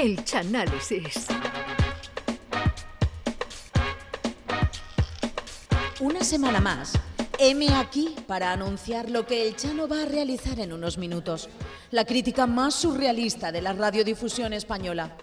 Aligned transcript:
El 0.00 0.24
Chanálisis. 0.24 1.26
Una 6.00 6.24
semana 6.24 6.58
más. 6.60 6.94
M 7.38 7.68
aquí 7.74 8.14
para 8.26 8.52
anunciar 8.52 9.10
lo 9.10 9.26
que 9.26 9.46
el 9.46 9.56
Chano 9.56 9.86
va 9.88 10.02
a 10.02 10.06
realizar 10.06 10.58
en 10.58 10.72
unos 10.72 10.96
minutos. 10.96 11.50
La 11.90 12.06
crítica 12.06 12.46
más 12.46 12.74
surrealista 12.74 13.52
de 13.52 13.60
la 13.60 13.74
radiodifusión 13.74 14.54
española. 14.54 15.16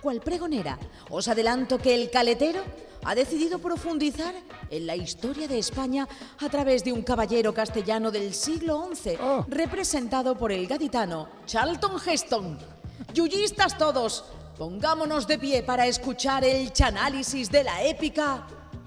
Cual 0.00 0.20
pregonera, 0.20 0.78
os 1.10 1.26
adelanto 1.26 1.78
que 1.78 1.94
el 1.94 2.10
caletero 2.10 2.62
ha 3.04 3.14
decidido 3.16 3.58
profundizar 3.58 4.34
en 4.70 4.86
la 4.86 4.94
historia 4.94 5.48
de 5.48 5.58
España 5.58 6.06
a 6.38 6.48
través 6.48 6.84
de 6.84 6.92
un 6.92 7.02
caballero 7.02 7.52
castellano 7.52 8.10
del 8.12 8.32
siglo 8.34 8.88
XI, 8.94 9.16
Oh. 9.20 9.44
representado 9.48 10.36
por 10.36 10.52
el 10.52 10.68
gaditano 10.68 11.28
Charlton 11.46 11.96
Heston. 12.06 12.79
Yuyistas 13.14 13.76
todos, 13.76 14.24
pongámonos 14.56 15.26
de 15.26 15.38
pie 15.38 15.62
para 15.62 15.86
escuchar 15.86 16.44
el 16.44 16.72
chanálisis 16.72 17.50
de 17.50 17.64
la 17.64 17.82
épica 17.84 18.46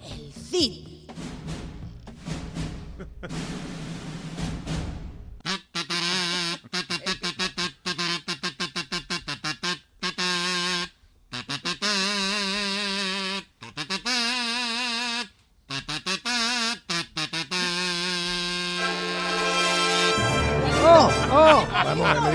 El 0.10 0.32
Cid. 0.34 0.93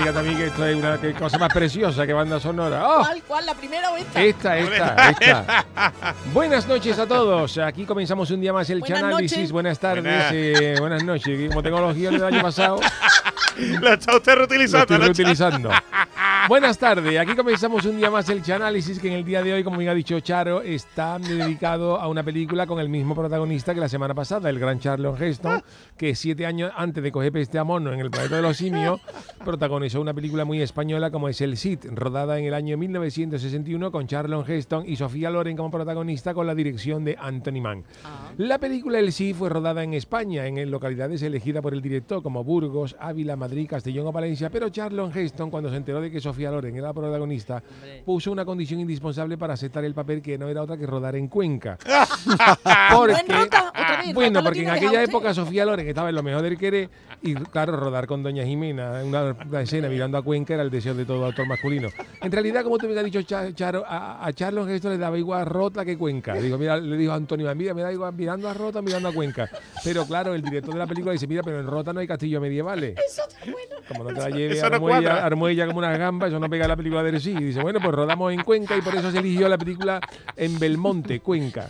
Digas 0.09 0.23
también 0.23 0.37
que 0.37 0.45
esto 0.47 0.65
es 0.65 0.75
una 0.75 0.97
que 0.99 1.13
cosa 1.13 1.37
más 1.37 1.53
preciosa 1.53 2.07
que 2.07 2.13
banda 2.13 2.39
sonora. 2.39 2.81
¡Oh! 2.87 2.99
¿Cuál, 3.01 3.23
cuál? 3.27 3.45
¿La 3.45 3.53
primera 3.53 3.91
o 3.91 3.97
esta? 3.97 4.21
Esta, 4.23 4.57
esta, 4.57 5.09
esta. 5.11 5.65
Buenas 6.33 6.67
noches 6.67 6.97
a 6.97 7.05
todos. 7.05 7.59
Aquí 7.59 7.85
comenzamos 7.85 8.31
un 8.31 8.41
día 8.41 8.51
más 8.51 8.67
el 8.71 8.79
Buenas 8.79 9.01
Chanálisis. 9.01 9.37
noches. 9.37 9.51
Buenas 9.51 9.77
tardes. 9.79 10.03
Buenas. 10.03 10.31
eh, 10.33 10.75
buenas 10.79 11.03
noches. 11.03 11.49
Como 11.49 11.61
tecnología 11.61 12.09
del 12.09 12.23
año 12.23 12.41
pasado, 12.41 12.79
Lo 13.81 13.93
está 13.93 14.15
usted 14.15 14.31
lo 14.33 14.37
reutilizando. 14.39 14.83
estoy 14.83 14.97
¿no? 14.97 15.03
reutilizando. 15.05 15.69
Buenas 16.49 16.79
tardes. 16.79 17.19
Aquí 17.19 17.35
comenzamos 17.35 17.85
un 17.85 17.97
día 17.97 18.09
más 18.09 18.27
el 18.27 18.41
Chanálisis, 18.41 18.97
que 18.97 19.07
en 19.07 19.13
el 19.13 19.23
día 19.23 19.43
de 19.43 19.53
hoy, 19.53 19.63
como 19.63 19.77
bien 19.77 19.91
ha 19.91 19.93
dicho 19.93 20.19
Charo, 20.19 20.63
está 20.63 21.19
dedicado 21.19 22.01
a 22.01 22.07
una 22.07 22.23
película 22.23 22.65
con 22.65 22.79
el 22.79 22.89
mismo 22.89 23.13
protagonista 23.13 23.75
que 23.75 23.79
la 23.79 23.87
semana 23.87 24.15
pasada, 24.15 24.49
el 24.49 24.57
gran 24.57 24.79
Charlton 24.79 25.15
Heston, 25.21 25.61
que 25.95 26.15
siete 26.15 26.47
años 26.47 26.71
antes 26.75 27.03
de 27.03 27.11
coger 27.11 27.31
peste 27.31 27.59
a 27.59 27.63
mono 27.63 27.93
en 27.93 27.99
el 27.99 28.09
planeta 28.09 28.37
de 28.37 28.41
los 28.41 28.57
simios, 28.57 28.99
protagonizó 29.45 30.01
una 30.01 30.11
película 30.11 30.43
muy 30.43 30.59
española 30.59 31.11
como 31.11 31.29
es 31.29 31.39
El 31.41 31.55
Cid, 31.55 31.85
rodada 31.91 32.39
en 32.39 32.45
el 32.45 32.55
año 32.55 32.79
1961 32.79 33.91
con 33.91 34.07
Charlton 34.07 34.43
Heston 34.49 34.89
y 34.89 34.95
Sofía 34.95 35.29
Loren 35.29 35.55
como 35.55 35.69
protagonista 35.69 36.33
con 36.33 36.47
la 36.47 36.55
dirección 36.55 37.05
de 37.05 37.15
Anthony 37.19 37.61
Mann. 37.61 37.83
La 38.37 38.57
película 38.57 38.97
El 38.97 39.13
Cid 39.13 39.35
fue 39.35 39.49
rodada 39.49 39.83
en 39.83 39.93
España, 39.93 40.47
en 40.47 40.71
localidades 40.71 41.21
elegidas 41.21 41.61
por 41.61 41.75
el 41.75 41.81
director 41.83 42.23
como 42.23 42.43
Burgos, 42.43 42.95
Ávila, 42.99 43.35
Madrid, 43.35 43.69
Castellón 43.69 44.07
o 44.07 44.11
Valencia, 44.11 44.49
pero 44.49 44.69
Charlton 44.69 45.15
Heston, 45.15 45.51
cuando 45.51 45.69
se 45.69 45.75
enteró 45.75 46.01
de 46.01 46.09
que 46.09 46.19
Sofía 46.19 46.38
Loren 46.39 46.75
era 46.75 46.87
la 46.87 46.93
protagonista, 46.93 47.61
puso 48.05 48.31
una 48.31 48.45
condición 48.45 48.79
indispensable 48.79 49.37
para 49.37 49.53
aceptar 49.53 49.83
el 49.83 49.93
papel 49.93 50.21
que 50.21 50.37
no 50.37 50.47
era 50.47 50.61
otra 50.63 50.77
que 50.77 50.85
rodar 50.87 51.15
en 51.15 51.27
Cuenca. 51.27 51.77
Porque, 52.93 53.13
Buen 53.13 53.27
rota, 53.27 53.69
otra 53.69 54.01
vez, 54.03 54.13
bueno, 54.13 54.43
porque 54.43 54.61
en 54.61 54.69
aquella 54.69 55.01
usted. 55.01 55.09
época 55.09 55.33
Sofía 55.33 55.65
Loren 55.65 55.87
estaba 55.87 56.09
en 56.09 56.15
lo 56.15 56.23
mejor 56.23 56.41
del 56.41 56.57
querer 56.57 56.89
y 57.21 57.33
claro, 57.35 57.75
rodar 57.77 58.07
con 58.07 58.23
Doña 58.23 58.43
Jimena, 58.43 59.01
una, 59.03 59.35
una 59.47 59.61
escena 59.61 59.89
mirando 59.89 60.17
a 60.17 60.21
Cuenca 60.21 60.53
era 60.53 60.63
el 60.63 60.69
deseo 60.69 60.93
de 60.93 61.05
todo 61.05 61.25
actor 61.25 61.47
masculino. 61.47 61.89
En 62.21 62.31
realidad, 62.31 62.63
como 62.63 62.77
te 62.77 62.87
me 62.87 62.99
ha 62.99 63.03
dicho 63.03 63.19
a, 63.87 64.25
a 64.25 64.29
esto 64.29 64.89
le 64.89 64.97
daba 64.97 65.17
igual 65.17 65.45
Rota 65.45 65.85
que 65.85 65.97
Cuenca. 65.97 66.33
Digo, 66.35 66.57
mira, 66.57 66.77
le 66.77 66.97
dijo 66.97 67.11
a 67.11 67.15
Antonio, 67.15 67.53
mira, 67.55 67.73
me 67.73 67.81
da 67.81 67.91
igual 67.91 68.13
mirando 68.13 68.49
a 68.49 68.53
Rota, 68.53 68.81
mirando 68.81 69.09
a 69.09 69.13
Cuenca. 69.13 69.49
Pero 69.83 70.05
claro, 70.05 70.33
el 70.33 70.41
director 70.41 70.73
de 70.73 70.79
la 70.79 70.87
película 70.87 71.11
dice, 71.13 71.27
mira, 71.27 71.43
pero 71.43 71.59
en 71.59 71.67
Rota 71.67 71.93
no 71.93 71.99
hay 71.99 72.07
castillos 72.07 72.41
medievales. 72.41 72.95
Como 73.87 74.03
no 74.03 74.09
te 74.13 74.19
la 74.19 74.29
lleve 74.29 74.55
Eso 74.55 74.65
a 74.67 74.69
no 74.69 74.75
Armuella. 74.75 75.25
Armuella 75.25 75.67
como 75.67 75.79
una 75.79 75.97
gamba, 75.97 76.28
eso 76.29 76.39
no 76.39 76.49
pega 76.49 76.67
la 76.67 76.75
película 76.75 77.03
de 77.03 77.19
sí. 77.19 77.31
Y 77.31 77.43
dice, 77.43 77.61
bueno, 77.61 77.79
pues 77.81 77.93
rodamos 77.93 78.31
en 78.33 78.41
Cuenca 78.43 78.77
y 78.77 78.81
por 78.81 78.95
eso 78.95 79.11
se 79.11 79.19
eligió 79.19 79.47
la 79.49 79.57
película 79.57 79.99
en 80.35 80.57
Belmonte, 80.57 81.19
Cuenca. 81.19 81.69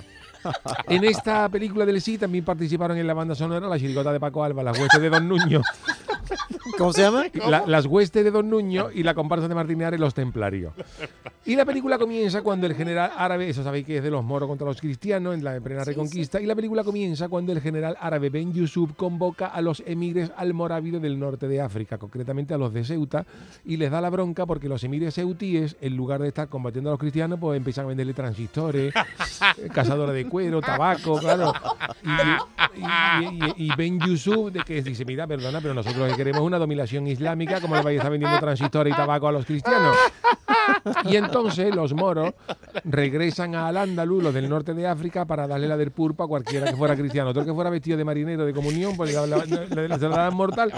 En 0.88 1.04
esta 1.04 1.50
película 1.50 1.86
del 1.86 2.02
sí 2.02 2.18
también 2.18 2.46
participaron 2.46 2.98
en 2.98 3.06
la 3.06 3.14
banda 3.14 3.36
sonora 3.36 3.68
la 3.68 3.78
chirigota 3.78 4.14
de 4.14 4.20
Paco 4.22 4.44
Alba, 4.44 4.64
las 4.64 4.80
huestes 4.80 5.02
de 5.02 5.10
Don 5.10 5.28
Nuño, 5.28 5.62
¿Cómo 6.78 6.94
se 6.94 7.02
llama? 7.02 7.26
la- 7.50 7.64
las 7.68 7.86
huestes 7.86 8.24
de 8.24 8.32
Don 8.32 8.50
Nuño 8.50 8.90
y 8.94 9.04
la 9.04 9.14
comparsa 9.14 9.48
de 9.50 9.56
Martín 9.56 9.84
Ares, 9.84 10.00
los 10.00 10.14
templarios. 10.14 10.74
Y 11.46 11.56
la 11.56 11.66
película 11.66 11.98
comienza 11.98 12.42
cuando 12.44 12.68
el 12.68 12.76
general 12.76 13.12
árabe, 13.18 13.50
eso 13.50 13.64
sabéis 13.64 13.86
que 13.86 13.98
es 13.98 14.04
de 14.04 14.12
los 14.12 14.24
moros 14.24 14.48
contra 14.48 14.68
los 14.68 14.80
cristianos 14.80 15.34
en 15.34 15.44
la 15.44 15.60
plena 15.62 15.84
reconquista, 15.84 16.40
y 16.40 16.46
la 16.46 16.54
película 16.54 16.84
comienza 16.84 17.28
cuando 17.30 17.54
el 17.54 17.62
general 17.62 17.98
árabe 18.00 18.30
Ben 18.30 18.54
Yusuf 18.54 18.92
convoca 18.96 19.48
a 19.48 19.62
los 19.62 19.82
emires 19.88 20.32
almorávides 20.36 21.02
del 21.02 21.18
norte 21.18 21.48
de 21.48 21.62
África, 21.62 21.98
concretamente 21.98 22.54
a 22.54 22.58
los 22.58 22.74
de 22.74 22.84
Ceuta, 22.84 23.26
y 23.66 23.78
les 23.78 23.90
da 23.90 24.00
la 24.02 24.10
bronca 24.10 24.46
porque 24.46 24.68
los 24.70 24.84
emires 24.84 25.16
ceutíes, 25.16 25.76
en 25.82 25.96
lugar 25.96 26.22
de 26.22 26.28
estar 26.28 26.50
combatiendo 26.50 26.90
a 26.92 26.94
los 26.94 27.00
cristianos, 27.00 27.40
pues 27.40 27.58
empiezan 27.58 27.86
a 27.86 27.88
venderle 27.88 28.14
transistores, 28.14 28.94
eh, 29.58 29.70
cazadora 29.74 30.12
de 30.12 30.28
cuero, 30.28 30.62
tabaco, 30.62 31.18
claro. 31.20 31.54
Y, 32.04 32.80
y- 32.80 33.54
y- 33.58 33.66
y 33.72 33.76
Ben 33.76 34.00
Yusuf 34.00 34.52
de 34.52 34.60
que 34.60 34.84
dice, 34.84 35.04
mira, 35.06 35.26
perdona, 35.26 35.62
pero 35.62 35.74
nosotros 35.74 36.16
queremos 36.16 36.42
una 36.42 36.60
dominación 36.60 37.08
islámica, 37.08 37.60
como 37.62 37.76
le 37.76 37.82
vais 37.82 37.96
a 37.96 38.00
estar 38.00 38.12
vendiendo 38.12 38.38
transistores 38.40 38.94
y 38.94 38.96
tabaco 38.96 39.28
a 39.28 39.32
los 39.32 39.46
cristianos. 39.46 39.96
Y 41.10 41.16
entonces 41.16 41.74
los 41.76 41.94
moros 41.94 42.34
regresan 42.84 43.56
a 43.56 43.68
Al-Ándalus, 43.68 44.24
los 44.24 44.34
del 44.34 44.50
norte 44.50 44.74
de 44.74 44.88
África, 44.88 45.26
para 45.26 45.48
darle 45.48 45.68
la 45.68 45.78
del 45.78 45.92
purpa 45.92 46.26
a 46.26 46.28
cualquiera 46.28 46.68
que 46.70 46.76
fuera 46.76 46.96
cristiano. 46.96 47.30
Otro 47.30 47.46
que 47.46 47.54
fuera 47.54 47.70
vestido 47.70 47.98
de 47.98 48.06
marinero 48.06 48.46
de 48.46 48.54
comunión, 48.54 48.96
pues 48.96 49.14
le, 49.14 49.28
la- 49.28 49.46
le- 49.46 49.88
daban 49.98 50.36
mortal. 50.36 50.72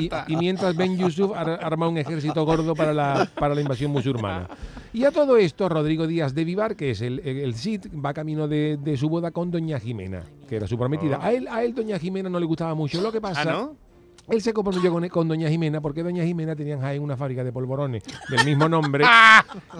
Y, 0.00 0.32
y 0.32 0.36
mientras 0.36 0.76
Ben 0.76 0.96
Yusuf 0.96 1.32
ar- 1.36 1.60
arma 1.62 1.88
un 1.88 1.98
ejército 1.98 2.44
gordo 2.44 2.74
para 2.74 2.92
la, 2.92 3.28
para 3.38 3.54
la 3.54 3.60
invasión 3.60 3.90
musulmana. 3.90 4.48
Y 4.92 5.04
a 5.04 5.10
todo 5.10 5.36
esto, 5.36 5.68
Rodrigo 5.68 6.06
Díaz 6.06 6.34
de 6.34 6.44
Vivar, 6.44 6.74
que 6.76 6.90
es 6.92 7.00
el, 7.02 7.20
el, 7.20 7.38
el 7.38 7.54
Cid, 7.54 7.86
va 8.04 8.14
camino 8.14 8.48
de, 8.48 8.78
de 8.82 8.96
su 8.96 9.08
boda 9.08 9.30
con 9.30 9.50
Doña 9.50 9.78
Jimena, 9.78 10.22
que 10.48 10.56
era 10.56 10.66
su 10.66 10.78
prometida. 10.78 11.18
A 11.22 11.32
él, 11.32 11.46
a 11.48 11.62
él 11.62 11.74
Doña 11.74 11.98
Jimena 11.98 12.28
no 12.30 12.40
le 12.40 12.46
gustaba 12.46 12.74
mucho. 12.74 13.00
Lo 13.00 13.12
que 13.12 13.20
pasa... 13.20 13.42
Ah, 13.42 13.44
¿no? 13.44 13.85
Él 14.28 14.42
se 14.42 14.52
comprometió 14.52 14.90
con, 14.92 15.08
con 15.08 15.28
Doña 15.28 15.48
Jimena 15.48 15.80
porque 15.80 16.02
Doña 16.02 16.24
Jimena 16.24 16.56
tenía 16.56 16.74
en 16.74 16.80
Jaén 16.80 17.02
una 17.02 17.16
fábrica 17.16 17.44
de 17.44 17.52
polvorones 17.52 18.02
del 18.28 18.44
mismo 18.44 18.68
nombre 18.68 19.04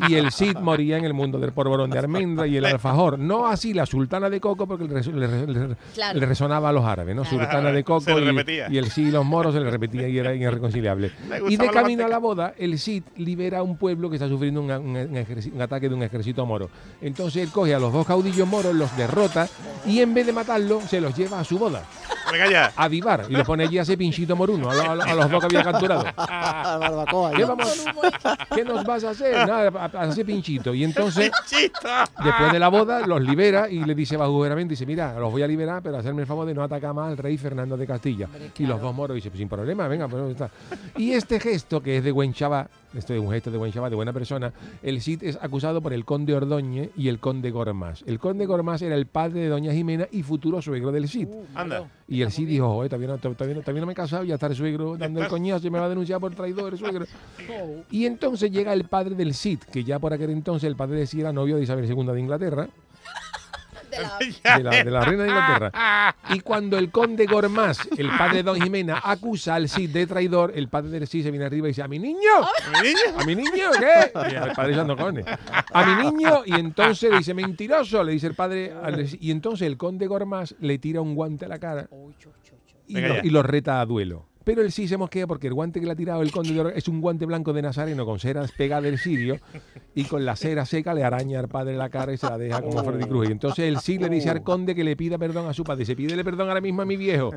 y 0.08 0.14
el 0.14 0.30
Cid 0.30 0.56
moría 0.58 0.96
en 0.98 1.04
el 1.04 1.14
mundo 1.14 1.38
del 1.38 1.52
polvorón 1.52 1.90
de 1.90 1.98
almendra 1.98 2.46
y 2.46 2.56
el 2.56 2.64
alfajor. 2.64 3.18
No 3.18 3.46
así 3.46 3.74
la 3.74 3.86
sultana 3.86 4.30
de 4.30 4.40
coco 4.40 4.66
porque 4.66 4.84
le, 4.84 4.94
res- 4.94 5.06
le 5.08 5.26
re- 5.26 5.46
le- 5.46 5.76
Claro. 5.94 6.18
le 6.20 6.26
resonaba 6.26 6.68
a 6.68 6.72
los 6.72 6.84
árabes, 6.84 7.16
¿no? 7.16 7.24
Sultana 7.24 7.72
de 7.72 7.82
coco 7.82 8.00
Se 8.02 8.14
le 8.14 8.20
y, 8.22 8.24
repetía. 8.26 8.66
y 8.70 8.78
el 8.78 8.90
Cid 8.90 9.08
y 9.08 9.10
los 9.10 9.24
moros 9.24 9.52
se 9.54 9.60
le 9.60 9.70
repetía 9.70 10.08
y 10.08 10.18
era 10.18 10.34
irreconciliable. 10.34 11.10
Y 11.48 11.56
de 11.56 11.68
camino 11.70 12.04
a 12.04 12.08
la 12.08 12.18
boda, 12.18 12.54
el 12.58 12.78
Cid 12.78 13.02
libera 13.16 13.58
a 13.58 13.62
un 13.62 13.76
pueblo 13.76 14.08
que 14.10 14.16
está 14.16 14.28
sufriendo 14.28 14.60
un, 14.60 14.70
un- 14.70 14.96
un 14.96 15.14
ejerci- 15.14 15.52
un 15.52 15.60
ataque 15.62 15.88
de 15.88 15.94
un 15.94 16.02
ejército 16.02 16.46
moro. 16.46 16.70
Entonces 17.00 17.42
él 17.42 17.50
coge 17.50 17.74
a 17.74 17.78
los 17.78 17.92
dos 17.92 18.06
caudillos 18.06 18.46
moros, 18.46 18.74
los 18.74 18.96
derrota 18.96 19.48
y 19.86 20.00
en 20.00 20.14
vez 20.14 20.26
de 20.26 20.32
matarlos, 20.32 20.84
se 20.84 21.00
los 21.00 21.16
lleva 21.16 21.40
a 21.40 21.44
su 21.44 21.58
boda 21.58 21.84
Venga 22.30 22.50
ya. 22.50 22.72
a 22.76 22.88
vivar 22.88 23.24
y 23.28 23.32
lo 23.32 23.44
pone 23.44 23.64
allí 23.64 23.78
a 23.78 23.82
ese 23.82 23.96
pinchito 23.96 24.35
moruno, 24.36 24.70
a, 24.70 24.74
lo- 24.94 25.02
a 25.02 25.14
los 25.14 25.30
dos 25.30 25.40
que 25.40 25.46
había 25.46 25.62
capturado. 25.64 26.04
barbacoa. 26.16 27.32
¿Qué, 27.32 27.44
vamos- 27.44 27.84
¿Qué 28.54 28.64
nos 28.64 28.84
vas 28.84 29.04
a 29.04 29.10
hacer? 29.10 29.46
Nada, 29.46 29.90
pinchito. 30.24 30.74
Y 30.74 30.84
entonces, 30.84 31.30
después 32.24 32.52
de 32.52 32.58
la 32.58 32.68
boda, 32.68 33.06
los 33.06 33.20
libera 33.20 33.68
y 33.68 33.84
le 33.84 33.94
dice 33.94 34.16
bajo 34.16 34.32
juramento, 34.32 34.70
dice, 34.70 34.86
mira, 34.86 35.18
los 35.18 35.30
voy 35.30 35.42
a 35.42 35.46
liberar, 35.46 35.82
pero 35.82 35.98
hacerme 35.98 36.22
el 36.22 36.26
favor 36.26 36.46
de 36.46 36.54
no 36.54 36.62
atacar 36.62 36.94
más 36.94 37.08
al 37.10 37.16
rey 37.16 37.36
Fernando 37.38 37.76
de 37.76 37.86
Castilla. 37.86 38.28
Y 38.58 38.66
los 38.66 38.80
dos 38.80 38.94
moros 38.94 39.14
dicen, 39.14 39.30
pues 39.30 39.38
sin 39.38 39.48
problema, 39.48 39.88
venga, 39.88 40.08
pues 40.08 40.30
está. 40.30 40.50
Y 40.96 41.12
este 41.12 41.40
gesto, 41.40 41.82
que 41.82 41.98
es 41.98 42.04
de 42.04 42.12
buen 42.12 42.32
chaval, 42.32 42.68
esto 42.94 43.12
es 43.14 43.20
un 43.20 43.30
gesto 43.30 43.50
de 43.50 43.58
buen 43.58 43.72
chaval, 43.72 43.90
de 43.90 43.96
buena 43.96 44.12
persona, 44.12 44.52
el 44.82 45.00
Cid 45.02 45.22
es 45.22 45.38
acusado 45.40 45.80
por 45.82 45.92
el 45.92 46.04
conde 46.04 46.34
Ordóñez 46.34 46.90
y 46.96 47.08
el 47.08 47.18
conde 47.18 47.50
Gormaz. 47.50 48.02
El 48.06 48.18
conde 48.18 48.46
Gormaz 48.46 48.82
era 48.82 48.94
el 48.94 49.06
padre 49.06 49.40
de 49.40 49.48
doña 49.48 49.72
Jimena 49.72 50.06
y 50.10 50.22
futuro 50.22 50.62
suegro 50.62 50.92
del 50.92 51.08
Cid. 51.08 51.28
Anda. 51.54 51.84
Y 52.08 52.22
el 52.22 52.30
Cid 52.30 52.48
dijo, 52.48 52.72
"Joder, 52.72 52.88
todavía 52.88 53.08
no, 53.08 53.18
todavía, 53.18 53.54
no, 53.56 53.60
todavía 53.60 53.80
no 53.80 53.86
me 53.86 53.92
he 53.92 53.96
casado 53.96 54.24
y 54.26 54.28
ya 54.28 54.34
está 54.34 54.46
el 54.48 54.54
suegro 54.56 54.96
dando 54.96 55.22
el 55.22 55.28
coñazo 55.28 55.66
y 55.66 55.70
me 55.70 55.78
va 55.78 55.86
a 55.86 55.88
denunciar 55.88 56.20
por 56.20 56.34
traidor 56.34 56.72
el 56.72 56.78
suegro. 56.78 57.06
Y 57.90 58.06
entonces 58.06 58.50
llega 58.50 58.72
el 58.72 58.84
padre 58.84 59.14
del 59.14 59.34
Cid, 59.34 59.60
que 59.72 59.82
ya 59.84 59.98
por 59.98 60.12
aquel 60.12 60.30
entonces 60.30 60.66
el 60.68 60.76
padre 60.76 60.98
de 60.98 61.06
Cid 61.06 61.20
era 61.20 61.32
novio 61.32 61.56
de 61.56 61.62
Isabel 61.62 61.84
II 61.90 62.06
de 62.06 62.20
Inglaterra, 62.20 62.68
De 64.58 64.62
la- 64.62 64.70
de 64.84 64.90
reina 65.04 65.22
de 65.24 65.28
Inglaterra. 65.30 66.14
Y 66.30 66.40
cuando 66.40 66.76
el 66.76 66.90
conde 66.90 67.24
Gormaz, 67.26 67.78
el 67.96 68.08
padre 68.10 68.38
de 68.38 68.42
Don 68.42 68.60
Jimena, 68.60 69.00
acusa 69.02 69.54
al 69.54 69.68
Cid 69.70 69.90
de 69.90 70.06
traidor, 70.06 70.52
el 70.54 70.68
padre 70.68 70.90
del 70.90 71.06
Cid 71.06 71.22
se 71.22 71.30
viene 71.30 71.46
arriba 71.46 71.68
y 71.68 71.70
dice, 71.70 71.82
¿a 71.82 71.88
mi 71.88 71.98
niño? 71.98 72.18
¿Mi 72.82 72.88
niño? 72.88 73.18
¿A 73.18 73.24
mi 73.24 73.34
niño 73.36 73.70
qué? 73.78 74.12
Y 74.30 74.34
el 74.34 74.52
padre 74.52 74.72
echando 74.72 74.96
cojones. 74.96 75.24
A 75.72 75.84
mi 75.86 76.10
niño, 76.10 76.42
y 76.44 76.54
entonces 76.54 77.10
le 77.10 77.18
dice, 77.18 77.32
mentiroso, 77.32 78.02
le 78.04 78.12
dice 78.12 78.26
el 78.26 78.34
padre. 78.34 78.74
Y 79.20 79.30
entonces 79.30 79.66
el 79.66 79.76
conde 79.78 80.06
Gormaz 80.06 80.54
le 80.60 80.78
tira 80.78 81.00
un 81.00 81.14
guante 81.14 81.46
a 81.46 81.48
la 81.48 81.58
cara 81.58 81.88
y 82.88 83.00
lo, 83.00 83.24
y 83.24 83.30
lo 83.30 83.42
reta 83.42 83.80
a 83.80 83.86
duelo. 83.86 84.26
Pero 84.46 84.62
el 84.62 84.70
sí 84.70 84.86
se 84.86 84.96
mosquea 84.96 85.26
porque 85.26 85.48
el 85.48 85.54
guante 85.54 85.80
que 85.80 85.86
le 85.86 85.92
ha 85.92 85.96
tirado 85.96 86.22
el 86.22 86.30
conde 86.30 86.54
de 86.54 86.78
es 86.78 86.86
un 86.86 87.00
guante 87.00 87.26
blanco 87.26 87.52
de 87.52 87.62
Nazareno 87.62 88.06
con 88.06 88.20
ceras 88.20 88.52
pegadas 88.52 88.84
del 88.84 88.96
sirio 88.96 89.40
y 89.92 90.04
con 90.04 90.24
la 90.24 90.36
cera 90.36 90.64
seca 90.64 90.94
le 90.94 91.02
araña 91.02 91.40
al 91.40 91.48
padre 91.48 91.76
la 91.76 91.88
cara 91.88 92.12
y 92.12 92.16
se 92.16 92.28
la 92.28 92.38
deja 92.38 92.62
como 92.62 92.84
Freddy 92.84 93.06
Cruz. 93.06 93.28
Y 93.28 93.32
entonces 93.32 93.64
el 93.64 93.80
sí 93.80 93.98
le 93.98 94.08
dice 94.08 94.30
al 94.30 94.44
conde 94.44 94.76
que 94.76 94.84
le 94.84 94.94
pida 94.94 95.18
perdón 95.18 95.48
a 95.48 95.52
su 95.52 95.64
padre. 95.64 95.80
Dice, 95.80 95.96
pídele 95.96 96.22
perdón 96.22 96.46
ahora 96.46 96.60
mismo 96.60 96.82
a 96.82 96.84
mi 96.84 96.96
viejo. 96.96 97.32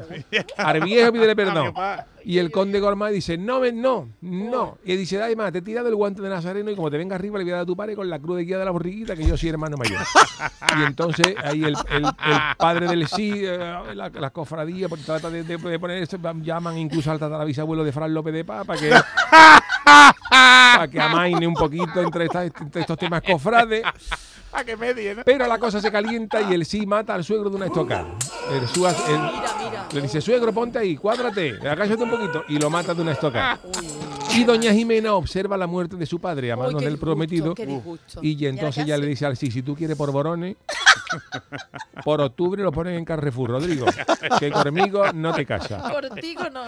Al 0.56 0.82
viejo 0.82 1.12
pídele 1.12 1.36
perdón. 1.36 1.74
Y 2.30 2.38
el 2.38 2.52
conde 2.52 2.80
Gormaz 2.80 3.12
dice, 3.12 3.40
no, 3.40 3.60
no, 3.74 4.08
no. 4.22 4.78
Y 4.86 4.96
dice, 4.98 5.20
además, 5.20 5.52
te 5.52 5.58
he 5.58 5.62
tirado 5.64 5.88
el 5.88 5.96
guante 5.96 6.22
de 6.22 6.30
Nazareno 6.30 6.70
y 6.70 6.76
como 6.76 6.92
te 6.92 6.98
venga 7.00 7.16
arriba 7.16 7.40
le 7.40 7.44
voy 7.44 7.54
a 7.54 7.56
dar 7.56 7.64
a 7.64 7.66
tu 7.66 7.76
padre 7.76 7.96
con 7.96 8.08
la 8.08 8.20
cruz 8.20 8.38
de 8.38 8.44
guía 8.46 8.60
de 8.60 8.66
la 8.66 8.70
borriquita 8.70 9.16
que 9.16 9.26
yo 9.26 9.36
soy 9.36 9.50
hermano 9.50 9.78
mayor. 9.78 9.98
y 10.80 10.84
entonces 10.84 11.34
ahí 11.44 11.64
el, 11.64 11.76
el- 11.90 12.06
el 12.06 12.12
padre 12.56 12.88
del 12.88 13.08
sí, 13.08 13.32
eh, 13.36 13.58
la, 13.96 14.10
la 14.10 14.30
cofradía, 14.30 14.88
pues, 14.88 15.04
trata 15.06 15.32
de, 15.32 15.42
de- 15.42 15.58
de 15.58 15.80
poner 15.80 16.04
esto, 16.04 16.20
llaman 16.44 16.78
incluso 16.78 17.10
al 17.10 17.18
tatarabisabuelo 17.18 17.84
de 17.84 17.92
Fran 17.92 18.14
López 18.14 18.32
de 18.36 18.46
Paz 18.46 18.64
para 18.64 18.80
que, 18.80 18.92
para 20.30 20.88
que 20.88 21.02
amaine 21.02 21.48
un 21.48 21.56
poquito 21.56 22.00
entre, 22.00 22.26
estas- 22.26 22.52
entre 22.62 22.82
estos 22.82 22.98
temas 23.00 23.24
cofrades. 23.24 23.82
A 24.54 24.64
que 24.64 24.76
medie, 24.76 25.14
¿no? 25.16 25.22
Pero 25.24 25.46
la 25.48 25.58
cosa 25.60 25.80
se 25.80 25.92
calienta 25.92 26.42
y 26.42 26.54
el 26.54 26.66
sí 26.66 26.86
mata 26.86 27.14
al 27.14 27.24
suegro 27.24 27.50
de 27.50 27.56
una 27.58 27.66
estocada. 27.68 28.08
El 28.52 28.68
sua- 28.68 28.96
el- 29.08 29.14
Mira, 29.20 29.56
mira. 29.64 29.88
le 29.94 30.02
dice, 30.02 30.22
suegro, 30.22 30.52
ponte 30.52 30.80
ahí, 30.80 30.98
cuádrate, 30.98 31.58
agáchate 31.68 32.04
un 32.04 32.10
poquito. 32.10 32.44
Y 32.48 32.58
lo 32.58 32.70
mata 32.70 32.94
de 32.94 33.02
una 33.02 33.12
estocada. 33.12 33.60
Y 34.36 34.44
doña 34.44 34.74
Jimena 34.74 35.14
observa 35.14 35.56
la 35.58 35.68
muerte 35.68 35.96
de 35.98 36.06
su 36.06 36.20
padre 36.20 36.52
a 36.52 36.56
manos 36.56 36.82
del 36.82 36.98
prometido. 36.98 37.54
qué 37.56 37.66
disgusto. 37.66 38.20
Y 38.24 38.36
ya 38.36 38.50
entonces 38.50 38.86
ya 38.86 38.98
le 38.98 39.06
dice 39.08 39.26
al 39.26 39.38
sí, 39.38 39.52
si 39.52 39.62
tú 39.62 39.76
quieres 39.76 39.96
por 39.98 40.12
borones, 40.12 40.56
por 42.04 42.22
octubre 42.22 42.62
lo 42.64 42.72
ponen 42.72 42.96
en 42.96 43.06
Carrefour, 43.06 43.50
Rodrigo. 43.52 43.86
Que 44.40 44.52
conmigo 44.52 45.12
no 45.14 45.34
te 45.34 45.46
casas. 45.46 45.82
Contigo 45.92 46.44
no. 46.52 46.64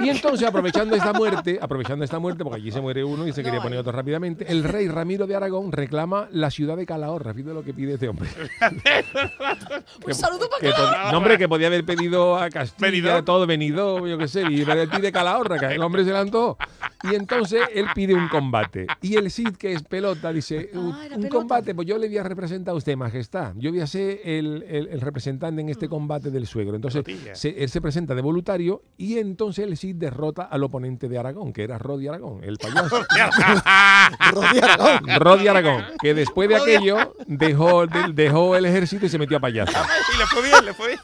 Y 0.00 0.08
entonces, 0.10 0.46
aprovechando 0.48 0.96
esta 0.96 1.12
muerte, 1.12 1.58
aprovechando 1.60 2.04
esta 2.04 2.18
muerte, 2.18 2.44
porque 2.44 2.60
allí 2.60 2.70
se 2.72 2.80
muere 2.80 3.04
uno 3.04 3.26
y 3.26 3.32
se 3.32 3.42
No 3.42 3.46
quería 3.46 3.60
poner 3.62 3.78
otro 3.78 3.92
rápidamente, 3.92 4.50
el 4.50 4.64
rey 4.64 4.88
Ramiro 4.88 5.26
de 5.26 5.36
Aragón 5.36 5.72
reclama 5.72 6.28
la 6.32 6.50
ciudad 6.50 6.76
de 6.76 6.86
Calahorra. 6.86 7.32
Fíjate 7.34 7.54
lo 7.54 7.62
que 7.62 7.72
pide 7.74 7.94
este 7.94 8.08
hombre. 8.08 8.28
Un 10.06 10.14
saludo 10.14 10.48
para 10.50 11.10
no, 11.12 11.18
hombre, 11.18 11.38
que 11.38 11.48
podía 11.48 11.66
haber 11.68 11.84
pedido 11.84 12.36
a 12.36 12.50
Castilla, 12.50 12.90
Benidorm. 12.90 13.24
todo 13.24 13.46
venido, 13.46 14.06
yo 14.06 14.18
qué 14.18 14.28
sé, 14.28 14.42
y 14.50 14.62
él 14.62 14.88
pide 14.88 15.12
Calahorra, 15.12 15.58
que 15.58 15.66
el 15.74 15.82
hombre 15.82 16.02
se 16.04 16.10
levantó. 16.10 16.56
Y 17.10 17.14
entonces 17.14 17.62
él 17.74 17.86
pide 17.94 18.14
un 18.14 18.28
combate. 18.28 18.86
Y 19.02 19.16
el 19.16 19.30
Cid, 19.30 19.56
que 19.56 19.72
es 19.72 19.82
pelota, 19.82 20.32
dice, 20.32 20.70
Ah, 20.74 20.78
"Un- 20.78 20.94
era 20.96 21.14
un 21.16 21.22
pelota. 21.22 21.28
combate, 21.28 21.74
pues 21.74 21.86
yo 21.86 21.98
le 21.98 22.08
voy 22.08 22.18
a 22.18 22.22
representar 22.22 22.72
a 22.72 22.76
usted, 22.76 22.96
majestad. 22.96 23.35
Yo 23.56 23.70
voy 23.70 23.80
a 23.80 23.86
ser 23.86 24.20
el, 24.24 24.64
el- 24.68 24.88
el 24.88 25.00
representante 25.00 25.60
en 25.60 25.66
Mm. 25.66 25.70
este 25.70 25.88
combate 25.88 26.30
del 26.30 26.46
suegro. 26.46 26.76
Entonces, 26.76 27.04
se- 27.34 27.62
él 27.62 27.68
se 27.68 27.80
presenta 27.80 28.14
de 28.14 28.22
voluntario 28.22 28.82
y 28.96 29.18
entonces 29.18 29.66
el 29.66 29.76
Cid 29.76 29.96
derrota 29.96 30.42
al 30.44 30.62
oponente 30.64 31.08
de 31.08 31.18
Aragón, 31.18 31.52
que 31.52 31.62
era 31.64 31.78
Rodi 31.78 32.08
Aragón, 32.08 32.42
el 32.44 32.56
payaso. 32.58 33.00
Rodi 34.32 34.58
Aragón. 34.60 35.00
Rodi 35.20 35.48
Aragón, 35.48 35.84
que 36.00 36.14
después 36.14 36.48
de 36.48 36.56
aquello 36.56 37.14
dejó, 37.26 37.86
de- 37.86 38.12
dejó 38.12 38.56
el 38.56 38.64
ejército 38.66 39.06
y 39.06 39.08
se 39.08 39.18
metió 39.18 39.36
a 39.36 39.40
payaso. 39.40 39.72
Y 40.14 40.18
le 40.18 40.26
fue 40.26 40.42
bien, 40.42 40.64
le 40.64 40.72
fue 40.74 40.88
bien. 40.88 41.00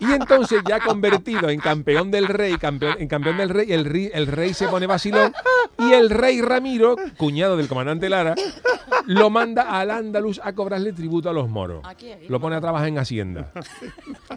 Y 0.00 0.12
entonces, 0.12 0.62
ya 0.68 0.80
convertido 0.80 1.48
en 1.48 1.58
campeón 1.60 2.10
del 2.10 2.26
rey, 2.26 2.56
campeón, 2.58 2.96
en 2.98 3.08
campeón 3.08 3.36
del 3.38 3.48
rey, 3.48 3.72
el, 3.72 3.86
ri- 3.86 4.10
el 4.12 4.26
rey 4.26 4.52
se 4.52 4.68
pone 4.68 4.86
vacilón 4.86 5.32
y 5.78 5.92
el 5.92 6.10
rey 6.10 6.40
Ramiro, 6.42 6.96
cuñado 7.16 7.56
del 7.56 7.68
comandante 7.68 8.08
Lara, 8.08 8.34
lo 9.06 9.30
manda 9.30 9.62
al 9.78 9.90
Andaluz 9.90 10.40
a 10.42 10.52
cobrarle 10.56 10.92
tributo 10.92 11.30
a 11.30 11.32
los 11.32 11.48
moros. 11.48 11.82
Aquí, 11.84 12.10
aquí. 12.10 12.26
Lo 12.28 12.40
pone 12.40 12.56
a 12.56 12.60
trabajar 12.60 12.88
en 12.88 12.98
Hacienda. 12.98 13.52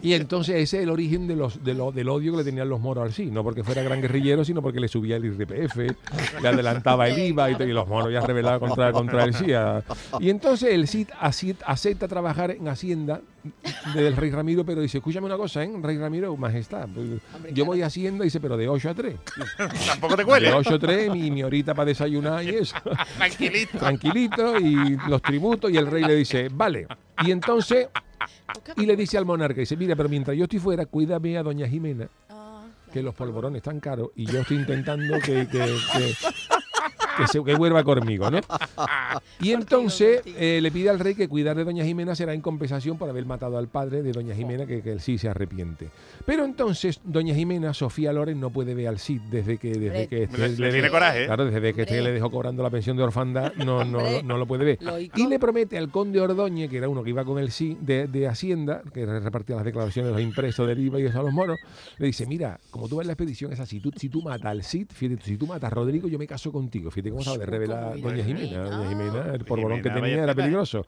Y 0.02 0.14
entonces 0.14 0.54
ese 0.56 0.78
es 0.78 0.84
el 0.84 0.88
origen 0.90 1.26
de 1.26 1.36
los, 1.36 1.62
de 1.62 1.74
lo- 1.74 1.92
del 1.92 2.08
odio 2.08 2.32
que 2.32 2.38
le 2.38 2.44
tenían 2.44 2.68
los 2.68 2.80
moros 2.80 3.04
al 3.04 3.12
sí. 3.12 3.26
No 3.26 3.42
porque 3.42 3.62
fuera 3.64 3.82
gran 3.82 4.00
guerrillero, 4.00 4.44
sino 4.44 4.62
porque 4.62 4.80
le 4.80 4.88
subía 4.88 5.16
el 5.16 5.24
IRPF, 5.26 5.76
le 5.76 6.48
adelantaba 6.48 7.08
el 7.08 7.18
IVA 7.18 7.50
y, 7.50 7.72
los 7.72 7.86
moros 7.86 8.12
ya 8.12 8.20
rebelaban 8.20 8.60
contra, 8.60 8.92
contra 8.92 9.24
el 9.24 9.34
sí. 9.34 9.46
Y 10.20 10.30
entonces 10.30 10.72
el 10.72 10.88
Cid 10.88 11.08
acepta 11.66 12.08
trabajar 12.08 12.52
en 12.52 12.68
Hacienda 12.68 13.20
del 13.94 14.16
rey 14.16 14.30
Ramiro, 14.30 14.64
pero 14.64 14.80
dice, 14.80 14.98
escúchame 14.98 15.26
una 15.26 15.36
cosa, 15.36 15.62
¿eh? 15.64 15.70
Rey 15.82 15.96
Ramiro, 15.98 16.36
majestad. 16.36 16.88
pues, 16.94 17.20
Hombre, 17.34 17.50
yo 17.50 17.54
claro. 17.54 17.64
voy 17.66 17.82
a 17.82 17.86
Hacienda, 17.86 18.24
dice, 18.24 18.40
pero 18.40 18.56
de 18.56 18.68
8 18.68 18.90
a 18.90 18.94
3. 18.94 19.16
Tampoco 19.86 20.16
te 20.16 20.22
De 20.22 20.26
cuele. 20.26 20.52
8 20.52 20.74
a 20.74 20.78
3, 20.78 21.10
mi, 21.12 21.30
mi 21.30 21.42
horita 21.42 21.74
para 21.74 21.86
desayunar 21.86 22.44
y 22.44 22.50
eso 22.50 22.76
Tranquilito. 23.16 23.78
tranquilito 23.78 24.58
y 24.58 24.96
los 25.08 25.22
tributos 25.22 25.70
y 25.70 25.76
el 25.76 25.86
rey 25.86 26.04
le 26.04 26.14
dice, 26.16 26.48
vale. 26.52 26.86
Y 27.24 27.30
entonces, 27.30 27.88
y 28.76 28.86
le 28.86 28.96
dice 28.96 29.18
al 29.18 29.24
monarca, 29.26 29.60
dice, 29.60 29.76
mira, 29.76 29.96
pero 29.96 30.08
mientras 30.08 30.36
yo 30.36 30.44
estoy 30.44 30.58
fuera, 30.58 30.86
cuídame 30.86 31.36
a 31.38 31.42
doña 31.42 31.66
Jimena, 31.68 32.08
Ah, 32.28 32.64
que 32.92 33.02
los 33.02 33.14
polvorones 33.14 33.58
están 33.58 33.80
caros 33.80 34.10
y 34.16 34.26
yo 34.26 34.40
estoy 34.40 34.58
intentando 34.58 35.14
que, 35.20 35.46
que, 35.46 35.58
que, 35.58 36.14
que 37.20 37.26
se 37.28 37.42
que 37.44 37.54
vuelva 37.54 37.84
conmigo, 37.84 38.30
¿no? 38.30 38.40
Y 39.40 39.52
entonces 39.52 40.20
eh, 40.26 40.60
le 40.60 40.70
pide 40.70 40.90
al 40.90 40.98
rey 40.98 41.14
que 41.14 41.26
cuidar 41.28 41.56
de 41.56 41.64
doña 41.64 41.84
Jimena 41.84 42.14
será 42.14 42.34
en 42.34 42.40
compensación 42.42 42.98
por 42.98 43.08
haber 43.08 43.24
matado 43.24 43.56
al 43.56 43.68
padre 43.68 44.02
de 44.02 44.12
doña 44.12 44.34
Jimena, 44.34 44.66
que, 44.66 44.82
que 44.82 44.92
él 44.92 45.00
sí 45.00 45.16
se 45.16 45.28
arrepiente. 45.28 45.88
Pero 46.26 46.44
entonces 46.44 47.00
doña 47.04 47.34
Jimena, 47.34 47.72
Sofía 47.72 48.12
Loren, 48.12 48.38
no 48.38 48.50
puede 48.50 48.74
ver 48.74 48.88
al 48.88 48.98
Cid 48.98 49.20
desde 49.30 49.56
que, 49.56 49.72
desde 49.72 50.08
que 50.08 50.28
Le- 50.36 50.48
le 50.50 50.56
tiene 50.56 50.82
de- 50.82 50.90
coraje, 50.90 51.22
¿eh? 51.22 51.26
Claro, 51.26 51.46
desde 51.46 51.72
que 51.72 51.82
este 51.82 52.02
le 52.02 52.12
dejó 52.12 52.30
cobrando 52.30 52.62
la 52.62 52.70
pensión 52.70 52.96
de 52.96 53.02
orfandad, 53.02 53.54
no, 53.54 53.84
no, 53.84 54.22
no 54.22 54.36
lo 54.36 54.46
puede 54.46 54.64
ver. 54.64 54.78
Y 55.16 55.26
le 55.26 55.38
promete 55.38 55.78
al 55.78 55.90
conde 55.90 56.20
Ordóñez, 56.20 56.68
que 56.68 56.76
era 56.76 56.88
uno 56.88 57.02
que 57.02 57.10
iba 57.10 57.24
con 57.24 57.38
el 57.38 57.50
sí 57.50 57.76
de, 57.80 58.06
de 58.08 58.28
Hacienda, 58.28 58.82
que 58.92 59.06
repartía 59.06 59.56
las 59.56 59.64
declaraciones 59.64 60.10
de 60.10 60.12
los 60.18 60.22
impresos 60.22 60.66
del 60.68 60.78
IVA 60.80 61.00
y 61.00 61.04
eso 61.06 61.20
a 61.20 61.22
los 61.22 61.32
moros, 61.32 61.58
le 61.98 62.06
dice, 62.06 62.26
mira, 62.26 62.60
como 62.70 62.88
tú 62.88 62.96
vas 62.96 63.04
en 63.04 63.08
la 63.08 63.12
expedición 63.14 63.52
es 63.52 63.60
así, 63.60 63.80
tú, 63.80 63.90
si 63.96 64.08
tú 64.08 64.20
matas 64.22 64.46
al 64.50 64.62
Cid, 64.62 64.86
fíjate, 64.92 65.22
si 65.24 65.36
tú 65.36 65.46
matas 65.46 65.70
a 65.72 65.74
Rodrigo, 65.74 66.08
yo 66.08 66.18
me 66.18 66.26
caso 66.26 66.52
contigo. 66.52 66.90
Fíjate 66.90 67.09
cómo 67.10 67.36
de 67.36 67.46
revelar 67.46 67.92
Como 67.92 68.10
doña 68.10 68.24
Jimena. 68.24 68.46
Jimena. 68.46 68.70
Doña 68.70 68.88
Jimena, 68.88 69.34
el 69.34 69.44
porbolón 69.44 69.82
que 69.82 69.90
tenía 69.90 70.22
era 70.22 70.34
peligroso. 70.34 70.86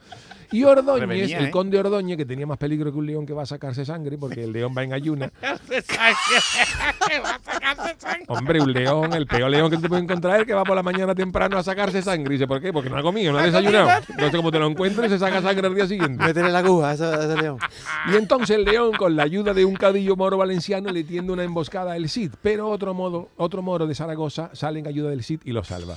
Y 0.53 0.65
Ordóñez, 0.65 1.33
el 1.33 1.47
¿eh? 1.47 1.51
conde 1.51 1.79
Ordóñez, 1.79 2.19
que 2.19 2.27
tenía 2.27 2.47
más 2.47 2.59
peligro 2.59 2.93
que 2.93 2.99
un 2.99 3.07
león 3.07 3.25
que 3.25 3.33
va 3.33 3.43
a 3.43 3.47
sacarse 3.47 3.87
sangre, 3.87 4.19
porque 4.19 4.45
el 4.45 4.53
león 4.53 4.75
va 4.77 4.83
en 4.83 4.93
ayuna. 4.93 5.33
Hombre, 8.29 8.61
un 8.61 8.73
león, 8.73 9.13
el 9.15 9.27
peor 9.27 9.51
león 9.51 9.71
que 9.71 9.79
te 9.79 9.89
puede 9.89 10.03
encontrar 10.03 10.35
es 10.35 10.41
el 10.41 10.47
que 10.47 10.55
va 10.55 10.65
por 10.65 10.77
la 10.77 10.83
mañana 10.83 11.15
temprano 11.15 11.59
a 11.59 11.63
sacarse 11.63 12.03
sangre. 12.03 12.35
Y 12.35 12.39
dice, 12.39 12.47
¿por 12.47 12.61
qué? 12.61 12.73
Porque 12.73 12.91
no 12.91 12.99
ha 12.99 13.03
comido, 13.03 13.33
no 13.33 13.39
ha 13.39 13.43
desayunado. 13.43 13.89
Entonces, 14.09 14.37
como 14.37 14.51
te 14.51 14.59
lo 14.59 14.67
encuentres, 14.67 15.11
se 15.11 15.19
saca 15.19 15.41
sangre 15.41 15.67
al 15.67 15.75
día 15.75 15.87
siguiente. 15.87 16.23
Métele 16.23 16.51
la 16.51 16.59
aguja 16.59 16.91
a 16.91 16.95
ese, 16.95 17.05
a 17.05 17.25
ese 17.25 17.37
león. 17.37 17.59
Y 18.13 18.17
entonces 18.17 18.57
el 18.57 18.65
león, 18.65 18.93
con 18.93 19.17
la 19.17 19.23
ayuda 19.23 19.55
de 19.55 19.65
un 19.65 19.75
cadillo 19.75 20.17
moro 20.17 20.37
valenciano, 20.37 20.91
le 20.91 21.05
tiende 21.05 21.33
una 21.33 21.45
emboscada 21.45 21.93
al 21.93 22.09
Cid. 22.09 22.33
Pero 22.43 22.69
otro, 22.69 22.95
modo, 22.95 23.31
otro 23.37 23.63
moro 23.63 23.87
de 23.87 23.95
Zaragoza 23.95 24.51
sale 24.53 24.81
en 24.81 24.87
ayuda 24.87 25.11
del 25.11 25.23
Cid 25.23 25.41
y 25.45 25.53
lo 25.53 25.65
salva. 25.65 25.97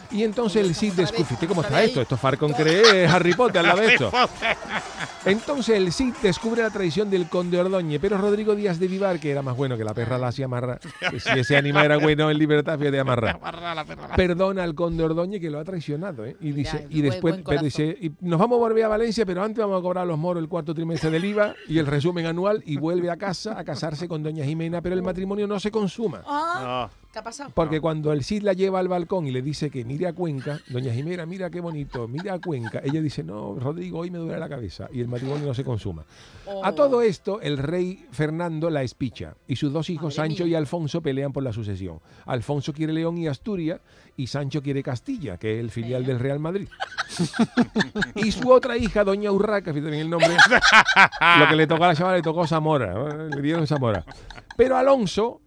Y 0.11 0.23
entonces 0.23 0.65
el 0.65 0.75
Cid 0.75 0.93
descubre, 0.93 1.25
fíjate 1.25 1.47
cómo 1.47 1.61
está 1.61 1.83
esto, 1.83 2.01
esto 2.01 2.17
Farcon 2.17 2.51
cree 2.53 3.05
Harry 3.07 3.33
Potter 3.33 3.59
al 3.59 3.67
lado 3.67 3.81
de 3.81 3.93
esto. 3.93 4.11
Entonces 5.25 5.77
el 5.77 5.93
Cid 5.93 6.13
descubre 6.21 6.63
la 6.63 6.69
traición 6.69 7.09
del 7.09 7.29
conde 7.29 7.59
Ordóñez, 7.59 7.99
pero 8.01 8.17
Rodrigo 8.17 8.55
Díaz 8.55 8.79
de 8.79 8.87
Vivar, 8.87 9.19
que 9.19 9.31
era 9.31 9.41
más 9.41 9.55
bueno 9.55 9.77
que 9.77 9.83
la 9.83 9.93
perra 9.93 10.17
la 10.17 10.29
hacía 10.29 10.45
amarrar, 10.45 10.79
si 11.17 11.39
ese 11.39 11.57
animal 11.57 11.85
era 11.85 11.97
bueno 11.97 12.29
en 12.31 12.37
libertad, 12.37 12.77
fíjate 12.77 12.99
amarrar. 12.99 13.35
Amarra 13.41 13.75
la 13.75 13.85
perra. 13.85 14.15
Perdona 14.15 14.63
al 14.63 14.75
conde 14.75 15.03
Ordóñez 15.03 15.39
que 15.39 15.49
lo 15.49 15.59
ha 15.59 15.63
traicionado, 15.63 16.25
¿eh? 16.25 16.35
Y 16.41 16.51
Mira, 16.51 16.57
dice, 16.57 16.87
y 16.89 17.01
después 17.01 17.39
pero 17.45 17.61
dice, 17.61 17.97
y 17.99 18.11
nos 18.21 18.39
vamos 18.39 18.57
a 18.57 18.59
volver 18.59 18.83
a 18.83 18.87
Valencia, 18.87 19.25
pero 19.25 19.43
antes 19.43 19.63
vamos 19.63 19.79
a 19.79 19.81
cobrar 19.81 20.03
a 20.03 20.05
los 20.05 20.17
moros 20.17 20.41
el 20.41 20.49
cuarto 20.49 20.73
trimestre 20.73 21.09
del 21.11 21.23
IVA 21.23 21.55
y 21.67 21.77
el 21.77 21.85
resumen 21.85 22.25
anual 22.25 22.63
y 22.65 22.77
vuelve 22.77 23.09
a 23.09 23.17
casa 23.17 23.57
a 23.59 23.63
casarse 23.63 24.07
con 24.07 24.23
doña 24.23 24.43
Jimena, 24.43 24.81
pero 24.81 24.95
el 24.95 25.03
matrimonio 25.03 25.47
no 25.47 25.59
se 25.59 25.71
consuma. 25.71 26.23
Ah. 26.25 26.89
¿qué 27.11 27.19
ha 27.19 27.23
pasado? 27.23 27.51
Porque 27.53 27.79
cuando 27.79 28.11
el 28.11 28.23
Cid 28.23 28.43
la 28.43 28.53
lleva 28.53 28.79
al 28.79 28.87
balcón 28.87 29.27
y 29.27 29.31
le 29.31 29.41
dice 29.41 29.69
que 29.69 29.83
mire 30.01 30.09
a 30.09 30.13
Cuenca, 30.13 30.59
doña 30.69 30.91
Jimena, 30.91 31.27
mira 31.27 31.51
qué 31.51 31.61
bonito, 31.61 32.07
mira 32.07 32.33
a 32.33 32.39
Cuenca, 32.39 32.81
ella 32.83 32.99
dice, 32.99 33.23
no, 33.23 33.53
Rodrigo, 33.59 33.99
hoy 33.99 34.09
me 34.09 34.17
duele 34.17 34.39
la 34.39 34.49
cabeza 34.49 34.89
y 34.91 34.99
el 34.99 35.07
matrimonio 35.07 35.45
no 35.45 35.53
se 35.53 35.63
consuma. 35.63 36.01
A 36.63 36.71
Oh. 36.71 36.73
todo 36.73 37.03
esto, 37.03 37.39
el 37.39 37.59
rey 37.59 38.07
Fernando 38.11 38.71
la 38.71 38.81
espicha 38.81 39.35
y 39.47 39.57
sus 39.57 39.71
dos 39.71 39.91
hijos, 39.91 40.17
Madre 40.17 40.29
Sancho 40.31 40.45
mía. 40.45 40.53
y 40.53 40.55
Alfonso, 40.55 41.01
pelean 41.01 41.31
por 41.31 41.43
la 41.43 41.53
sucesión. 41.53 41.99
Alfonso 42.25 42.73
quiere 42.73 42.93
León 42.93 43.15
y 43.19 43.27
Asturias 43.27 43.79
y 44.17 44.25
Sancho 44.25 44.63
quiere 44.63 44.81
Castilla, 44.81 45.37
que 45.37 45.53
es 45.53 45.59
el 45.59 45.69
filial 45.69 46.03
del 46.03 46.17
Real 46.17 46.39
Madrid. 46.39 46.67
y 48.15 48.31
su 48.31 48.49
otra 48.51 48.77
hija, 48.77 49.03
doña 49.03 49.31
Urraca, 49.31 49.71
fíjate 49.71 49.91
bien 49.91 50.01
el 50.05 50.09
nombre, 50.09 50.29
lo 51.39 51.47
que 51.47 51.55
le 51.55 51.67
tocó 51.67 51.83
a 51.83 51.87
la 51.89 51.95
chavala 51.95 52.17
le 52.17 52.23
tocó 52.23 52.47
Zamora, 52.47 52.91
¿no? 52.91 53.27
le 53.27 53.39
dieron 53.41 53.67
Zamora. 53.67 54.03
Pero 54.57 54.77
Alonso 54.77 55.41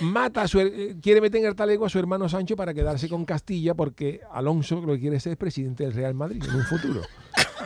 mata 0.00 0.42
a 0.42 0.48
su, 0.48 0.60
eh, 0.60 0.96
quiere 1.02 1.20
meter 1.20 1.40
en 1.40 1.48
el 1.48 1.54
talego 1.54 1.86
a 1.86 1.88
su 1.88 1.98
hermano 1.98 2.28
Sancho 2.28 2.56
para 2.56 2.74
quedarse 2.74 3.08
con 3.08 3.24
Castilla 3.24 3.74
porque 3.74 4.20
Alonso 4.32 4.80
lo 4.80 4.94
que 4.94 5.00
quiere 5.00 5.20
ser 5.20 5.32
es 5.32 5.38
presidente 5.38 5.84
del 5.84 5.92
Real 5.92 6.14
Madrid 6.14 6.42
en 6.48 6.54
un 6.54 6.64
futuro. 6.64 7.02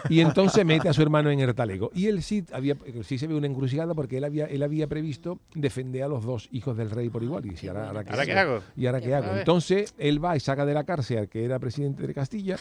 Y 0.09 0.21
entonces 0.21 0.65
mete 0.65 0.89
a 0.89 0.93
su 0.93 1.03
hermano 1.03 1.31
en 1.31 1.41
el 1.41 1.55
talego. 1.55 1.91
Y 1.95 2.07
el 2.09 2.23
Cid 2.23 2.47
había, 2.53 2.77
Cid 3.05 3.19
se 3.19 3.27
ve 3.27 3.35
una 3.35 3.47
encrucijada 3.47 3.95
porque 3.95 4.19
él 4.19 4.25
había, 4.25 4.47
él 4.47 4.63
había 4.63 4.87
previsto 4.87 5.39
defender 5.55 6.03
a 6.03 6.09
los 6.09 6.25
dos 6.25 6.49
hijos 6.53 6.77
del 6.77 6.91
rey 6.91 7.09
por 7.09 7.23
igual. 7.23 7.47
Y 7.47 7.51
dice, 7.51 7.69
¿ahora, 7.69 7.89
ahora 7.89 8.05
¿Ahora 8.09 8.27
qué 8.27 8.33
hago? 8.33 8.61
¿Y 8.77 8.87
ahora 8.87 9.01
qué 9.01 9.15
hago? 9.15 9.37
Entonces 9.37 9.95
él 9.99 10.23
va 10.23 10.37
y 10.37 10.41
saca 10.41 10.67
de 10.67 10.75
la 10.75 10.85
cárcel 10.85 11.19
al 11.19 11.29
que 11.29 11.45
era 11.45 11.59
presidente 11.59 12.07
de 12.07 12.15
Castilla 12.15 12.57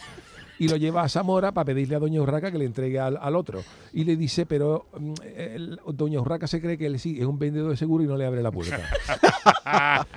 y 0.60 0.68
lo 0.68 0.78
lleva 0.78 1.04
a 1.04 1.10
Zamora 1.10 1.52
para 1.52 1.66
pedirle 1.66 1.96
a 1.96 2.00
Doña 2.00 2.22
Urraca 2.22 2.52
que 2.52 2.58
le 2.58 2.66
entregue 2.66 3.00
al, 3.00 3.18
al 3.22 3.36
otro. 3.36 3.62
Y 3.94 4.04
le 4.04 4.16
dice, 4.16 4.46
pero 4.46 4.86
mm, 4.98 5.14
el- 5.36 5.80
Doña 5.94 6.20
Urraca 6.22 6.48
se 6.48 6.62
cree 6.62 6.78
que 6.78 6.86
él 6.86 7.00
sí 7.00 7.18
es 7.20 7.26
un 7.26 7.40
vendedor 7.40 7.72
de 7.72 7.78
seguro 7.78 8.04
y 8.04 8.08
no 8.08 8.18
le 8.18 8.26
abre 8.26 8.42
la 8.44 8.52
puerta. 8.52 8.80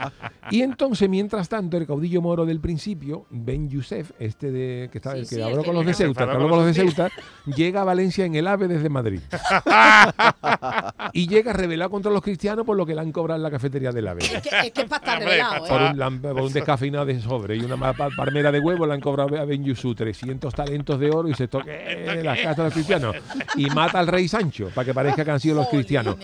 y 0.50 0.62
entonces, 0.62 1.08
mientras 1.08 1.48
tanto, 1.48 1.76
el 1.76 1.86
caudillo 1.86 2.20
moro 2.22 2.46
del 2.46 2.60
principio, 2.60 3.26
Ben 3.30 3.68
Youssef, 3.68 4.12
este 4.18 4.50
de 4.50 4.88
que, 4.90 4.98
está, 4.98 5.12
Sí, 5.12 5.18
el 5.18 5.28
que 5.28 5.34
sí, 5.36 5.42
habló 5.42 5.64
con 5.64 5.74
los 5.74 5.86
de. 5.86 5.94
Ceuta, 5.94 6.24
que 6.26 6.30
habló 6.32 6.48
con 6.48 6.58
los 6.58 6.66
de 6.66 6.74
Ceuta, 6.74 7.08
llega 7.46 7.80
a 7.80 7.84
Valencia 7.84 8.24
en 8.24 8.34
el 8.34 8.46
AVE 8.46 8.68
desde 8.68 8.88
Madrid. 8.88 9.20
y 11.12 11.26
llega 11.28 11.52
revelado 11.52 11.90
contra 11.90 12.10
los 12.12 12.22
cristianos 12.22 12.64
por 12.66 12.76
lo 12.76 12.84
que 12.86 12.94
le 12.94 13.00
han 13.00 13.12
cobrado 13.12 13.36
en 13.38 13.42
la 13.42 13.50
cafetería 13.50 13.92
del 13.92 14.08
AVE. 14.08 14.22
Es 14.22 14.30
que 14.42 14.48
es, 14.66 14.72
que 14.72 14.82
es 14.82 14.88
para 14.88 14.96
estar 14.96 15.16
Hombre, 15.18 15.30
revelado, 15.30 15.66
Por 15.66 15.80
¿eh? 15.82 16.06
un, 16.08 16.20
por 16.20 16.40
un 16.42 16.52
descafeinado 16.52 17.06
de 17.06 17.20
sobre 17.20 17.56
y 17.56 17.60
una 17.60 17.76
palmera 17.92 18.52
de 18.52 18.60
huevo 18.60 18.86
le 18.86 18.94
han 18.94 19.00
cobrado 19.00 19.38
a 19.40 19.44
Ben 19.44 19.64
Yusu 19.64 19.94
300 19.94 20.25
talentos 20.54 20.98
de 21.00 21.10
oro 21.10 21.28
y 21.28 21.34
se 21.34 21.48
toque 21.48 22.20
las 22.24 22.38
casas 22.38 22.56
de 22.56 22.62
los 22.64 22.72
cristianos. 22.72 23.16
Y 23.56 23.66
mata 23.70 23.98
al 23.98 24.06
rey 24.06 24.28
Sancho 24.28 24.70
para 24.74 24.84
que 24.84 24.94
parezca 24.94 25.24
que 25.24 25.30
han 25.30 25.40
sido 25.40 25.56
los 25.56 25.68
cristianos. 25.68 26.16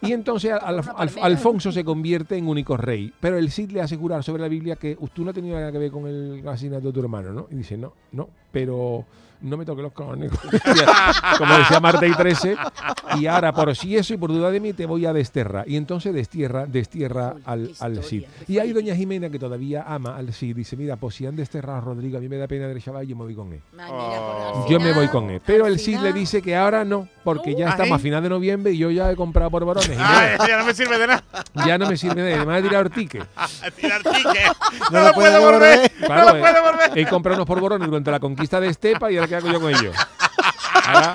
Y 0.00 0.12
entonces 0.12 0.52
Al- 0.52 0.82
Al-. 0.96 1.10
Alfonso 1.22 1.72
se 1.72 1.84
convierte 1.84 2.36
en 2.36 2.46
único 2.48 2.76
rey. 2.76 3.12
Pero 3.20 3.38
el 3.38 3.50
Cid 3.50 3.70
le 3.72 3.80
hace 3.82 3.96
jurar 3.96 4.22
sobre 4.24 4.42
la 4.42 4.48
Biblia 4.48 4.76
que 4.76 4.96
tú 5.12 5.22
no 5.24 5.30
has 5.30 5.34
tenido 5.34 5.56
nada 5.58 5.72
que 5.72 5.78
ver 5.78 5.90
con 5.90 6.06
el 6.06 6.46
asesinato 6.46 6.88
de 6.88 6.92
tu 6.92 7.00
hermano, 7.00 7.32
¿no? 7.32 7.46
Y 7.50 7.56
dice, 7.56 7.76
no, 7.76 7.92
no, 8.12 8.28
pero 8.50 9.04
no 9.42 9.56
me 9.56 9.64
toque 9.64 9.82
los 9.82 9.92
cojones. 9.92 10.30
Como 11.38 11.54
decía 11.58 11.80
Marta 11.80 12.06
y 12.06 12.12
13. 12.12 12.56
Y 13.20 13.26
ahora, 13.26 13.52
por 13.52 13.74
si 13.74 13.96
eso 13.96 14.14
y 14.14 14.16
por 14.16 14.30
duda 14.32 14.50
de 14.50 14.60
mí, 14.60 14.72
te 14.72 14.86
voy 14.86 15.04
a 15.06 15.12
desterrar. 15.12 15.68
Y 15.68 15.76
entonces 15.76 16.14
destierra, 16.14 16.66
destierra 16.66 17.34
al, 17.44 17.72
al 17.80 18.02
Cid. 18.04 18.24
Y 18.48 18.58
hay 18.58 18.72
doña 18.72 18.94
Jimena 18.94 19.30
que 19.30 19.38
todavía 19.38 19.82
ama 19.86 20.16
al 20.16 20.32
Cid. 20.32 20.54
Dice, 20.56 20.76
mira, 20.76 20.96
pues 20.96 21.16
si 21.16 21.26
han 21.26 21.34
desterrado 21.36 21.78
a 21.78 21.80
Rodrigo, 21.80 22.18
a 22.18 22.20
mí 22.20 22.28
me 22.28 22.36
da 22.36 22.46
pena 22.46 22.68
del 22.68 22.80
chaval, 22.82 23.06
yo 23.06 23.16
me 23.16 23.24
voy 23.24 23.31
con 23.34 23.52
él. 23.52 23.60
Ay, 23.78 23.92
mira, 23.92 24.20
por 24.20 24.62
al 24.64 24.68
Yo 24.68 24.80
me 24.80 24.92
voy 24.92 25.08
con 25.08 25.30
él. 25.30 25.40
Pero 25.44 25.66
el 25.66 25.78
Cid 25.78 25.98
le 26.00 26.12
dice 26.12 26.42
que 26.42 26.56
ahora 26.56 26.84
no, 26.84 27.08
porque 27.24 27.54
ya 27.54 27.68
¿Ah, 27.68 27.70
estamos 27.70 27.92
a 27.94 27.98
sí? 27.98 28.02
final 28.04 28.22
de 28.22 28.28
noviembre 28.28 28.72
y 28.72 28.78
yo 28.78 28.90
ya 28.90 29.10
he 29.10 29.16
comprado 29.16 29.50
por 29.50 29.64
varones. 29.64 29.90
Ay, 29.98 30.36
ya 30.46 30.58
no 30.58 30.64
me 30.64 30.74
sirve 30.74 30.98
de 30.98 31.06
nada. 31.06 31.24
ya 31.66 31.78
no 31.78 31.86
me 31.88 31.96
sirve 31.96 32.22
de 32.22 32.32
nada, 32.32 32.44
me 32.44 32.52
va 32.52 32.58
a 32.58 32.62
tirar 32.62 32.90
ticket. 32.90 33.26
A 33.36 33.70
tirar 33.70 34.02
ticket. 34.02 34.52
No 34.90 35.00
No, 35.00 35.08
lo 35.08 35.14
puedo 35.14 35.40
volver. 35.40 35.78
volver. 35.78 35.92
Claro, 36.06 36.24
no 36.24 36.30
lo 36.32 36.36
eh, 36.36 36.40
puedo 36.40 36.62
volver. 36.72 36.98
he 36.98 37.06
comprado 37.06 37.36
unos 37.38 37.46
polvorones 37.46 37.88
durante 37.88 38.10
la 38.10 38.20
conquista 38.20 38.60
de 38.60 38.68
Estepa 38.68 39.10
y 39.10 39.16
ahora 39.16 39.28
qué 39.28 39.36
hago 39.36 39.48
yo 39.50 39.60
con 39.60 39.70
ellos. 39.70 39.96
Ahora, 40.84 41.14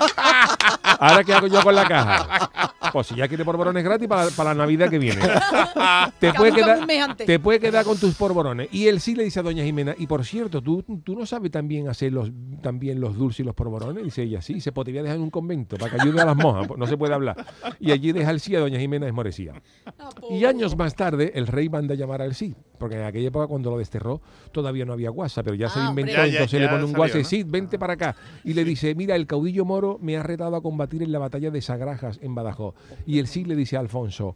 ahora 0.98 1.24
qué 1.24 1.32
hago 1.34 1.46
yo 1.46 1.62
con 1.62 1.74
la 1.74 1.86
caja. 1.86 2.70
Pues 2.92 3.06
si 3.08 3.14
ya 3.16 3.28
quiere 3.28 3.44
polvorones 3.44 3.84
gratis 3.84 4.08
para, 4.08 4.30
para 4.30 4.54
la 4.54 4.62
Navidad 4.62 4.88
que 4.88 4.98
viene. 4.98 5.20
Te 6.18 6.32
puede, 6.32 6.52
quedar, 6.52 7.16
te 7.16 7.38
puede 7.38 7.60
quedar 7.60 7.84
con 7.84 7.96
tus 7.98 8.14
polvorones. 8.14 8.68
Y 8.72 8.86
él 8.88 9.00
sí 9.00 9.14
le 9.14 9.24
dice 9.24 9.40
a 9.40 9.42
doña 9.42 9.62
Jimena, 9.64 9.94
y 9.96 10.06
por 10.06 10.24
cierto, 10.24 10.62
¿tú, 10.62 10.82
tú 11.04 11.14
no 11.16 11.26
sabes 11.26 11.50
también 11.50 11.88
hacer 11.88 12.12
los, 12.12 12.30
también 12.62 13.00
los 13.00 13.16
dulces 13.16 13.40
y 13.40 13.44
los 13.44 13.54
polvorones? 13.54 14.02
Dice 14.04 14.22
ella, 14.22 14.40
sí, 14.42 14.60
se 14.60 14.72
pues 14.72 14.86
te 14.86 14.90
voy 14.92 14.98
a 15.00 15.02
dejar 15.02 15.16
en 15.16 15.22
un 15.22 15.30
convento 15.30 15.76
para 15.76 15.94
que 15.94 16.00
ayude 16.00 16.20
a 16.20 16.24
las 16.24 16.36
monjas, 16.36 16.66
pues 16.66 16.78
no 16.78 16.86
se 16.86 16.96
puede 16.96 17.14
hablar. 17.14 17.36
Y 17.78 17.92
allí 17.92 18.12
deja 18.12 18.30
el 18.30 18.40
sí 18.40 18.56
a 18.56 18.60
doña 18.60 18.78
Jimena 18.78 19.06
desmorecía. 19.06 19.52
Ah, 19.98 20.08
Y 20.30 20.44
años 20.44 20.76
más 20.76 20.94
tarde, 20.94 21.32
el 21.34 21.46
rey 21.46 21.68
manda 21.68 21.94
a 21.94 21.96
llamar 21.96 22.22
al 22.22 22.34
sí, 22.34 22.54
porque 22.78 22.96
en 22.96 23.04
aquella 23.04 23.28
época 23.28 23.46
cuando 23.46 23.70
lo 23.70 23.78
desterró 23.78 24.20
todavía 24.52 24.84
no 24.84 24.92
había 24.92 25.10
WhatsApp, 25.10 25.44
pero 25.44 25.56
ya 25.56 25.68
se 25.68 25.78
Ah, 25.78 25.86
inventó, 25.90 26.12
hombre. 26.12 26.26
Ya, 26.26 26.32
ya, 26.32 26.38
entonces 26.38 26.60
ya 26.60 26.66
le 26.66 26.72
pone 26.72 26.84
un 26.84 26.98
WhatsApp, 26.98 27.22
¿no? 27.22 27.24
sí, 27.28 27.42
vente 27.44 27.78
para 27.78 27.92
acá. 27.94 28.16
Y 28.44 28.54
le 28.54 28.64
dice, 28.64 28.94
mira, 28.94 29.14
el 29.14 29.26
caudillo 29.26 29.64
moro 29.64 29.98
me 30.00 30.16
ha 30.16 30.22
retado 30.22 30.56
a 30.56 30.62
combatir 30.62 30.87
en 30.96 31.12
la 31.12 31.18
batalla 31.18 31.50
de 31.50 31.60
Sagrajas 31.60 32.18
en 32.22 32.34
Badajoz. 32.34 32.74
Y 33.06 33.18
el 33.18 33.26
sí 33.26 33.44
le 33.44 33.54
dice 33.56 33.76
a 33.76 33.80
Alfonso, 33.80 34.34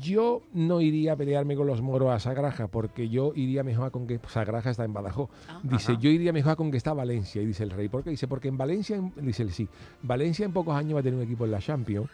yo 0.00 0.42
no 0.54 0.80
iría 0.80 1.12
a 1.12 1.16
pelearme 1.16 1.54
con 1.54 1.66
los 1.66 1.82
moros 1.82 2.10
a 2.10 2.18
Sagraja, 2.18 2.66
porque 2.66 3.08
yo 3.08 3.32
iría 3.36 3.62
mejor 3.62 3.86
a 3.86 3.90
conquistar. 3.90 4.28
Sagraja 4.30 4.70
está 4.70 4.84
en 4.84 4.92
Badajoz. 4.92 5.30
Ah. 5.48 5.60
Dice, 5.62 5.96
yo 6.00 6.10
iría 6.10 6.32
mejor 6.32 6.52
a 6.52 6.56
conquistar 6.56 6.96
Valencia. 6.96 7.40
Y 7.42 7.46
dice 7.46 7.62
el 7.62 7.70
rey, 7.70 7.88
¿por 7.88 8.02
qué? 8.02 8.10
Dice, 8.10 8.26
porque 8.26 8.48
en 8.48 8.56
Valencia, 8.58 8.96
en- 8.96 9.12
dice 9.22 9.42
el 9.44 9.52
sí, 9.52 9.68
Valencia 10.02 10.44
en 10.44 10.52
pocos 10.52 10.74
años 10.74 10.96
va 10.96 11.00
a 11.00 11.02
tener 11.02 11.16
un 11.18 11.24
equipo 11.24 11.44
en 11.44 11.52
la 11.52 11.60
Champions. 11.60 12.08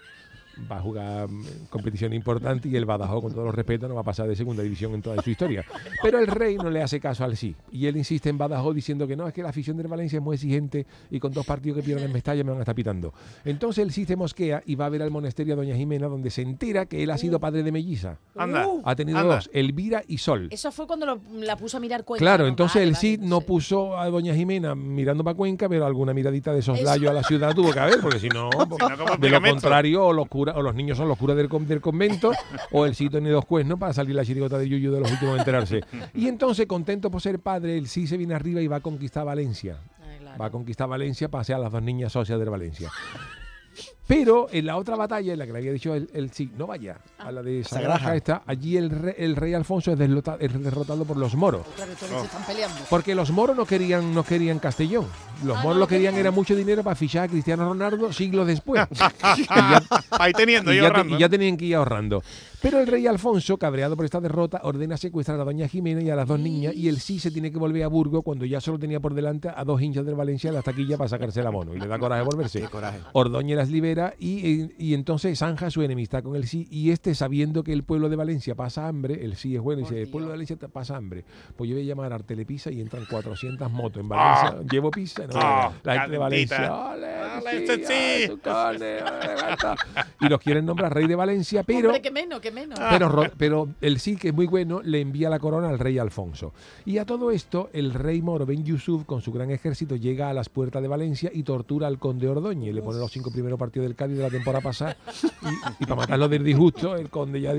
Va 0.71 0.77
a 0.77 0.81
jugar 0.81 1.29
mm, 1.29 1.45
competición 1.71 2.13
importante 2.13 2.69
y 2.69 2.77
el 2.77 2.85
Badajoz, 2.85 3.23
con 3.23 3.33
todos 3.33 3.45
los 3.47 3.55
respetos, 3.55 3.89
no 3.89 3.95
va 3.95 4.03
a 4.03 4.05
pasar 4.05 4.29
de 4.29 4.37
segunda 4.37 4.63
división 4.63 4.95
en 4.95 5.03
toda 5.03 5.21
su 5.23 5.31
historia. 5.31 5.65
Pero 6.03 6.19
el 6.19 6.27
rey 6.27 6.57
no 6.57 6.71
le 6.71 6.83
hace 6.83 7.01
caso 7.01 7.25
al 7.25 7.37
sí. 7.37 7.55
Y 7.73 7.87
él 7.87 7.97
insiste 7.97 8.29
en 8.29 8.39
Badajoz 8.39 8.75
diciendo 8.75 9.07
que 9.07 9.17
no, 9.17 9.27
es 9.27 9.35
que 9.35 9.43
la 9.43 9.49
afición 9.51 9.77
del 9.77 9.89
Valencia 9.89 10.19
es 10.19 10.23
muy 10.23 10.35
exigente 10.35 10.87
y 11.11 11.19
con 11.19 11.33
dos 11.33 11.45
partidos 11.45 11.79
que 11.79 11.83
pierdan 11.85 12.05
en 12.07 12.13
Mestalla 12.13 12.45
me 12.45 12.51
van 12.51 12.59
a 12.59 12.63
estar 12.63 12.75
pitando. 12.75 13.13
Entonces 13.45 13.83
el 13.85 13.93
sí 13.93 14.05
se 14.05 14.17
mosquea 14.17 14.63
y 14.65 14.75
va 14.77 14.87
a 14.87 14.89
ver 14.89 15.03
al 15.03 15.11
monasterio 15.11 15.55
a 15.55 15.57
Doña 15.57 15.75
Jimena, 15.77 16.07
donde 16.07 16.31
se 16.31 16.43
entera 16.43 16.87
que 16.87 17.03
él 17.03 17.11
ha 17.11 17.19
sido 17.19 17.41
padre 17.41 17.63
de 17.63 17.73
melliza. 17.73 18.19
Anda. 18.37 18.67
Uh, 18.69 18.83
Ha 18.85 18.95
tenido 18.97 19.19
Anda. 19.19 19.35
dos, 19.37 19.51
Elvira 19.53 20.03
y 20.07 20.19
Sol. 20.19 20.49
Eso 20.51 20.71
fue 20.71 20.87
cuando 20.87 21.07
lo- 21.07 21.21
la 21.41 21.57
puso 21.57 21.77
a 21.77 21.81
mirar 21.81 22.05
Cuenca. 22.05 22.23
Claro, 22.25 22.47
entonces 22.47 22.77
Vale, 22.77 22.85
el 22.89 22.93
vale, 22.93 23.01
Cid 23.01 23.21
no 23.21 23.41
sé. 23.41 23.47
puso 23.47 23.99
a 23.99 24.09
Doña 24.09 24.35
Jimena 24.35 24.75
mirando 24.75 25.25
para 25.25 25.37
Cuenca, 25.37 25.69
pero 25.69 25.85
alguna 25.87 26.15
miradita 26.15 26.53
de 26.53 26.63
soslayo 26.63 27.03
Eso. 27.09 27.11
a 27.11 27.15
la 27.15 27.23
ciudad 27.25 27.55
tuvo 27.55 27.73
que 27.73 27.81
haber, 27.81 28.01
porque 28.01 28.19
si 28.21 28.29
no, 28.29 28.51
Si 28.53 28.59
no, 28.59 28.77
¿cómo 28.99 29.17
de 29.19 29.31
lo 29.31 29.41
contrario, 29.43 30.07
o 30.07 30.13
los, 30.13 30.29
o 30.55 30.63
los 30.63 30.75
niños 30.75 30.99
son 30.99 31.09
los 31.09 31.17
curas 31.19 31.37
del, 31.37 31.49
con- 31.49 31.67
del 31.67 31.81
convento, 31.81 32.33
o 32.73 32.85
el 32.87 32.95
Cid 32.95 33.11
tiene 33.11 33.31
dos 33.31 33.45
cuernos 33.47 33.79
para 33.79 33.93
salir 33.93 34.15
la 34.15 34.25
chirigota 34.25 34.59
de 34.59 34.69
Yuyu 34.69 34.93
de 34.93 35.01
los 35.01 35.11
últimos 35.11 35.37
a 35.37 35.39
enterarse. 35.39 35.81
Y 36.15 36.29
entonces, 36.29 36.67
contento 36.67 37.11
por 37.11 37.21
ser 37.21 37.39
padre, 37.41 37.77
el 37.79 37.89
Cid 37.89 38.07
se 38.09 38.17
viene 38.17 38.35
arriba 38.35 38.61
y 38.61 38.67
va 38.67 38.77
a 38.77 38.81
conquistar 38.81 39.25
Valencia. 39.25 39.79
Ay, 40.01 40.19
claro. 40.19 40.39
Va 40.39 40.47
a 40.47 40.51
conquistar 40.51 40.89
Valencia 40.89 41.29
para 41.29 41.45
ser 41.45 41.57
a 41.57 41.59
las 41.59 41.73
dos 41.73 41.83
niñas 41.83 42.13
socias 42.13 42.39
de 42.39 42.45
Valencia. 42.45 42.91
Pero 44.07 44.49
en 44.53 44.67
la 44.67 44.77
otra 44.77 44.97
batalla, 44.97 45.33
en 45.33 45.39
la 45.39 45.47
que 45.47 45.53
le 45.53 45.59
había 45.61 45.73
dicho 45.73 45.95
el, 45.95 46.11
el 46.13 46.31
sí, 46.31 46.51
no 46.59 46.67
vaya, 46.67 46.99
a 47.19 47.33
la 47.33 47.43
de 47.43 47.65
Sagraja 47.65 47.93
Sagraja. 47.99 48.17
esta, 48.17 48.43
allí 48.47 48.77
el, 48.77 48.91
re- 48.91 49.15
el 49.19 49.35
rey 49.35 49.55
Alfonso 49.55 49.93
es, 49.93 49.99
deslota- 49.99 50.37
es 50.41 50.53
derrotado 50.63 51.05
por 51.07 51.17
los 51.17 51.35
moros. 51.35 51.63
Claro, 51.75 51.93
se 51.99 52.05
están 52.07 52.45
peleando. 52.47 52.77
Porque 52.91 53.15
los 53.15 53.31
moros 53.31 53.57
no 53.57 53.65
querían, 53.65 54.15
no 54.15 54.23
querían 54.23 54.59
Castellón. 54.59 55.07
Los 55.43 55.57
Ah, 55.57 55.63
moros 55.63 55.77
no 55.77 55.81
lo 55.81 55.87
querían 55.89 56.13
querían. 56.15 56.27
era 56.27 56.31
mucho 56.33 56.55
dinero 56.55 56.83
para 56.85 56.97
fichar 56.97 57.25
a 57.25 57.29
Cristiano 57.29 57.65
Ronaldo 57.67 58.13
siglos 58.13 58.47
después. 58.47 58.87
Y 59.39 59.45
ya- 59.47 59.83
Ahí 60.11 60.33
teniendo 60.33 60.73
y 60.73 60.77
yo 60.77 60.83
ya, 60.83 60.89
te- 60.89 60.95
ahorrando. 60.97 61.17
y 61.17 61.19
ya 61.21 61.29
tenían 61.31 61.57
que 61.57 61.65
ir 61.65 61.77
ahorrando. 61.77 62.23
Pero 62.61 62.81
el 62.81 62.87
rey 62.87 63.07
Alfonso, 63.07 63.57
cabreado 63.59 63.95
por 63.97 64.05
esta 64.05 64.21
derrota, 64.21 64.61
ordena 64.65 64.97
secuestrar 64.97 65.39
a 65.41 65.45
doña 65.45 65.69
Jimena 65.69 66.01
y 66.03 66.09
a 66.11 66.17
las 66.17 66.27
dos 66.29 66.39
niñas 66.41 66.75
y 66.75 66.89
él 66.89 66.99
sí 66.99 67.19
se 67.19 67.31
tiene 67.31 67.51
que 67.51 67.59
volver 67.59 67.83
a 67.85 67.89
Burgos 67.89 68.23
cuando 68.25 68.45
ya 68.47 68.61
solo 68.61 68.79
tenía 68.79 69.01
por 69.01 69.13
delante 69.15 69.51
a 69.55 69.65
dos 69.65 69.81
hinchas 69.83 70.07
del 70.07 70.15
Valencia 70.15 70.49
en 70.49 70.55
la 70.55 70.63
taquilla 70.63 70.97
para 70.97 71.09
sacarse 71.09 71.43
la 71.43 71.51
mono. 71.51 71.75
Y 71.75 71.79
le 71.81 71.87
da 71.87 71.99
coraje 71.99 72.23
volverse. 72.23 72.61
Qué 72.61 72.69
coraje. 72.69 72.99
Ordoña 73.13 73.57
las 73.57 73.69
libera 73.71 73.94
y, 74.19 74.71
y 74.79 74.95
entonces 74.95 75.39
zanja 75.39 75.71
su 75.71 75.83
enemistad 75.83 76.23
con 76.23 76.37
el 76.37 76.47
sí. 76.47 76.67
Y 76.71 76.91
este, 76.91 77.15
sabiendo 77.15 77.65
que 77.65 77.73
el 77.73 77.83
pueblo 77.83 78.09
de 78.09 78.17
Valencia 78.17 78.55
pasa 78.55 78.89
hambre, 78.89 79.25
el 79.25 79.37
sí 79.37 79.55
es 79.55 79.63
bueno, 79.63 79.81
y 79.81 79.85
dice: 79.85 80.03
El 80.03 80.09
pueblo 80.09 80.29
de 80.29 80.33
Valencia 80.33 80.57
pasa 80.73 80.97
hambre. 80.97 81.25
Pues 81.57 81.69
yo 81.69 81.77
voy 81.77 81.85
a 81.85 81.87
llamar 81.87 82.13
a 82.13 82.17
Artelepisa 82.17 82.71
y 82.71 82.81
entran 82.81 83.05
400 83.07 83.71
motos 83.71 84.01
en 84.01 84.09
Valencia. 84.09 84.63
Llevo 84.71 84.91
pizza, 84.91 85.27
¿no? 85.27 85.35
Ah, 85.37 85.73
la 85.83 86.01
gente 86.01 86.13
de. 86.13 86.19
Valencia. 86.19 86.75
¡Ole, 86.75 87.24
Ole, 87.41 87.51
sí, 87.51 87.57
este 87.73 87.87
sí! 87.87 87.93
ay, 87.93 88.27
su 88.29 88.39
carne, 88.41 88.97
ole, 89.03 89.35
gata! 89.37 89.75
Y 90.21 90.29
los 90.29 90.41
quieren 90.41 90.65
nombrar 90.67 90.93
rey 90.95 91.07
de 91.07 91.15
Valencia, 91.15 91.63
pero. 91.63 91.89
Hombre, 91.89 92.03
que 92.03 92.11
menos, 92.11 92.41
que 92.41 92.51
menos. 92.51 92.79
Pero, 92.91 93.09
Ro- 93.09 93.31
pero 93.37 93.69
el 93.81 93.99
sí, 94.01 94.17
que 94.17 94.29
es 94.29 94.35
muy 94.35 94.47
bueno, 94.47 94.81
le 94.83 95.01
envía 95.01 95.29
la 95.31 95.39
corona 95.39 95.69
al 95.69 95.79
rey 95.79 95.99
Alfonso. 95.99 96.53
Y 96.85 96.99
a 96.99 97.05
todo 97.05 97.31
esto, 97.31 97.71
el 97.73 97.93
rey 97.95 98.23
moro 98.23 98.47
Ben 98.47 98.65
Yusuf, 98.65 99.05
con 99.05 99.21
su 99.21 99.33
gran 99.33 99.51
ejército, 99.51 99.97
llega 99.97 100.31
a 100.31 100.35
las 100.35 100.49
puertas 100.49 100.83
de 100.83 100.89
Valencia 100.89 101.31
y 101.33 101.43
tortura 101.43 101.87
al 101.87 101.99
conde 101.99 102.29
Ordóñez. 102.29 102.75
Le 102.75 102.83
pone 102.83 102.99
los 102.99 103.11
cinco 103.13 103.31
primeros 103.31 103.59
partidos 103.59 103.87
del 103.87 103.97
Cádiz 103.97 104.17
de 104.17 104.23
la 104.23 104.31
temporada 104.31 104.63
pasada. 104.63 104.97
Y, 105.23 105.83
y 105.83 105.87
para 105.87 105.97
matarlo 105.97 106.29
del 106.29 106.45
disgusto, 106.45 106.97
el 106.97 107.11
conde 107.11 107.41
ya 107.41 107.53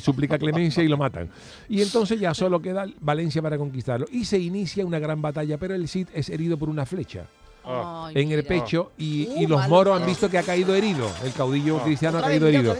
suplica 0.00 0.38
clemencia 0.38 0.82
y 0.82 0.88
lo 0.88 0.96
matan. 0.96 1.28
Y 1.68 1.82
entonces 1.82 2.18
ya 2.18 2.34
solo 2.34 2.60
queda 2.60 2.86
Valencia 3.00 3.42
para 3.42 3.58
conquistarlo. 3.58 4.06
Y 4.10 4.24
se 4.24 4.38
inicia 4.38 4.84
una 4.84 4.98
gran 4.98 5.20
batalla, 5.22 5.58
pero 5.58 5.74
el 5.74 5.88
Cid 5.88 6.08
es 6.14 6.28
herido 6.28 6.56
por 6.56 6.68
una 6.68 6.86
flecha 6.86 7.26
Ah. 7.66 8.10
En 8.14 8.30
el 8.30 8.44
pecho 8.44 8.92
y, 8.98 9.22
y 9.40 9.46
Uh, 9.46 9.48
los 9.48 9.58
malo, 9.60 9.70
moros 9.74 10.00
han 10.00 10.06
visto 10.06 10.28
que 10.28 10.36
ha 10.38 10.42
caído 10.42 10.74
herido. 10.74 11.08
El 11.24 11.32
caudillo 11.32 11.78
cristiano 11.78 12.18
ha 12.18 12.20
vez, 12.20 12.30
caído 12.30 12.46
herido. 12.48 12.76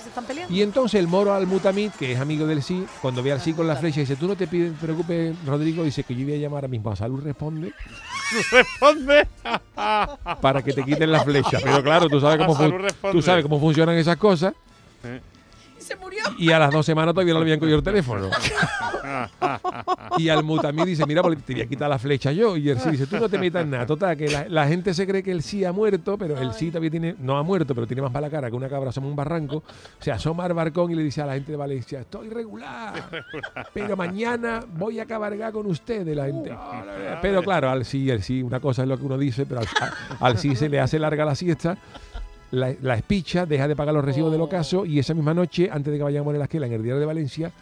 Y 0.50 0.62
entonces 0.62 1.00
el 1.00 1.08
moro 1.08 1.32
al 1.32 1.46
Mutamid, 1.46 1.90
que 1.92 2.12
es 2.12 2.20
amigo 2.20 2.46
del 2.46 2.62
sí, 2.62 2.84
cuando 3.00 3.22
ve 3.22 3.32
al 3.32 3.40
sí 3.40 3.52
con 3.54 3.66
la 3.66 3.76
flecha, 3.76 4.00
dice, 4.00 4.16
tú 4.16 4.28
no 4.28 4.36
te 4.36 4.46
pides- 4.46 4.74
preocupes, 4.80 5.34
Rodrigo, 5.46 5.82
dice 5.84 6.04
que 6.04 6.14
yo 6.14 6.24
voy 6.24 6.34
a 6.34 6.38
llamar 6.38 6.58
ahora 6.58 6.68
mismo 6.68 6.90
a 6.90 6.96
Salud 6.96 7.22
Responde 7.24 7.72
Responde. 8.52 9.26
para 10.40 10.62
que 10.62 10.72
te 10.72 10.84
quiten 10.84 11.10
la 11.12 11.24
flecha. 11.24 11.58
Pero 11.62 11.82
claro, 11.82 12.08
tú 12.08 12.20
sabes 12.20 12.44
cómo, 12.46 12.56
tú 13.12 13.22
sabes 13.22 13.42
cómo 13.42 13.58
funcionan 13.60 13.96
esas 13.96 14.16
cosas. 14.16 14.54
Se 15.78 15.96
murió. 15.96 16.22
Y 16.38 16.50
a 16.50 16.58
las 16.58 16.70
dos 16.70 16.86
semanas 16.86 17.12
todavía 17.14 17.34
no 17.34 17.40
le 17.40 17.44
habían 17.44 17.58
cogido 17.60 17.76
el 17.78 17.84
teléfono. 17.84 18.30
y 20.18 20.28
al 20.28 20.44
Mutamid 20.44 20.84
dice, 20.84 21.04
mira, 21.06 21.22
te 21.22 21.52
voy 21.54 21.62
a 21.62 21.66
quitar 21.66 21.88
la 21.88 21.98
flecha 21.98 22.32
yo. 22.32 22.56
Y 22.56 22.68
el 22.70 22.78
sí 22.80 22.90
dice, 22.90 23.06
tú 23.06 23.16
no 23.18 23.28
te 23.28 23.38
metas 23.38 23.62
en 23.64 23.70
nada. 23.70 23.86
Total, 23.86 24.16
que 24.16 24.28
la, 24.28 24.48
la 24.48 24.66
gente 24.66 24.94
se 24.94 25.06
cree 25.06 25.22
que 25.22 25.30
el 25.30 25.42
sí 25.42 25.64
ha 25.64 25.72
muerto, 25.72 26.16
pero 26.18 26.38
el 26.38 26.52
sí 26.52 26.68
todavía 26.70 26.90
tiene, 26.90 27.14
no 27.18 27.36
ha 27.38 27.42
muerto, 27.42 27.74
pero 27.74 27.86
tiene 27.86 28.02
más 28.02 28.12
mala 28.12 28.30
cara 28.30 28.48
que 28.50 28.56
una 28.56 28.68
cabra 28.68 28.90
asoma 28.90 29.06
un 29.08 29.16
barranco. 29.16 29.62
Se 30.00 30.10
asoma 30.12 30.44
al 30.44 30.54
barcón 30.54 30.90
y 30.90 30.94
le 30.94 31.02
dice 31.02 31.22
a 31.22 31.26
la 31.26 31.34
gente 31.34 31.52
de 31.52 31.56
Valencia, 31.58 32.00
estoy 32.00 32.28
regular, 32.28 32.94
pero 33.72 33.96
mañana 33.96 34.60
voy 34.76 35.00
a 35.00 35.06
cabalgar 35.06 35.52
con 35.52 35.66
ustedes. 35.66 36.14
La 36.16 36.26
gente, 36.26 36.50
"Ah, 36.52 36.82
la 36.86 36.92
verdad". 36.92 37.18
pero 37.22 37.42
claro, 37.42 37.70
al 37.70 37.84
sí, 37.84 38.10
el 38.10 38.22
sí, 38.22 38.42
una 38.42 38.60
cosa 38.60 38.82
es 38.82 38.88
lo 38.88 38.96
que 38.98 39.04
uno 39.04 39.18
dice, 39.18 39.46
pero 39.46 39.60
al 40.20 40.38
sí 40.38 40.54
se 40.56 40.68
le 40.68 40.80
hace 40.80 40.98
larga 40.98 41.24
la 41.24 41.34
siesta. 41.34 41.76
La, 42.50 42.72
la 42.82 42.94
espicha, 42.94 43.46
deja 43.46 43.66
de 43.66 43.74
pagar 43.74 43.94
los 43.94 44.04
recibos 44.04 44.30
del 44.30 44.40
ocaso 44.40 44.86
y 44.86 44.98
esa 44.98 45.12
misma 45.14 45.34
noche, 45.34 45.68
antes 45.72 45.90
de 45.90 45.98
que 45.98 46.04
vayan 46.04 46.22
a 46.22 46.24
poner 46.24 46.38
la 46.38 46.44
esquela 46.44 46.66
en 46.66 46.72
el 46.72 46.82
diario 46.82 47.00
de 47.00 47.06
Valencia, 47.06 47.52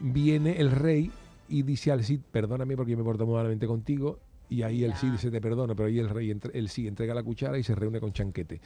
viene 0.00 0.58
el 0.58 0.72
rey 0.72 1.10
y 1.48 1.62
dice 1.62 1.92
al 1.92 2.04
Cid, 2.04 2.20
perdóname 2.32 2.76
porque 2.76 2.92
yo 2.92 2.98
me 2.98 3.04
porto 3.04 3.26
muy 3.26 3.36
malamente 3.36 3.66
contigo, 3.66 4.18
Y 4.50 4.62
ahí 4.64 4.82
el 4.82 4.94
sí 4.96 5.06
se 5.16 5.30
te 5.30 5.40
perdona, 5.40 5.74
pero 5.76 5.86
ahí 5.88 6.00
el 6.00 6.08
rey, 6.08 6.30
entre- 6.32 6.58
el 6.58 6.68
sí 6.68 6.88
entrega 6.88 7.14
la 7.14 7.22
cuchara 7.22 7.56
y 7.56 7.62
se 7.62 7.74
reúne 7.76 8.00
con 8.00 8.12
Chanquete. 8.12 8.60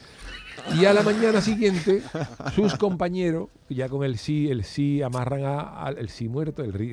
Y 0.81 0.87
a 0.87 0.95
la 0.95 1.03
mañana 1.03 1.43
siguiente, 1.43 2.01
sus 2.55 2.75
compañeros, 2.77 3.51
ya 3.69 3.89
con 3.91 4.03
el 4.03 4.17
sí, 4.17 4.49
el 4.51 4.65
sí 4.65 5.03
amarran 5.03 5.43
a- 5.45 5.91
el 5.97 6.09
sí 6.09 6.29
muerto, 6.29 6.65
el, 6.65 6.73
rey, 6.73 6.91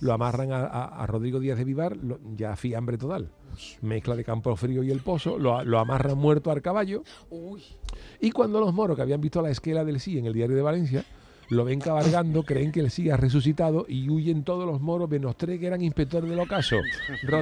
lo 0.00 0.12
amarran 0.12 0.52
a, 0.52 0.66
a- 0.66 1.02
a 1.02 1.06
Rodrigo 1.06 1.40
Díaz 1.40 1.56
de 1.56 1.64
Vivar, 1.64 1.96
lo- 1.96 2.20
ya 2.36 2.54
fiambre 2.54 2.98
total. 2.98 3.30
Mezcla 3.80 4.14
de 4.14 4.24
Campo 4.24 4.54
Frío 4.56 4.82
y 4.82 4.90
el 4.90 5.00
Pozo, 5.00 5.38
lo, 5.38 5.64
lo 5.64 5.78
amarran 5.78 6.18
muerto 6.18 6.50
al 6.50 6.60
caballo. 6.60 7.02
Uy, 7.30 7.62
Y 8.20 8.30
cuando 8.30 8.60
los 8.60 8.74
moros 8.74 8.94
que 8.94 9.02
habían 9.02 9.22
visto 9.22 9.40
la 9.40 9.50
esquela 9.50 9.84
del 9.86 10.00
sí 10.00 10.18
en 10.18 10.26
el 10.26 10.34
diario 10.34 10.54
de 10.54 10.62
Valencia, 10.62 11.04
lo 11.50 11.64
ven 11.64 11.80
cabalgando, 11.80 12.42
creen 12.42 12.70
que 12.72 12.80
el 12.80 12.90
sí 12.90 13.08
ha 13.10 13.16
resucitado 13.16 13.86
y 13.88 14.08
huyen 14.10 14.44
todos 14.44 14.66
los 14.66 14.80
moros, 14.80 15.08
menos 15.08 15.36
tres 15.36 15.58
que 15.58 15.66
eran 15.66 15.82
inspectores 15.82 16.28
del 16.28 16.38
ocaso. 16.40 16.76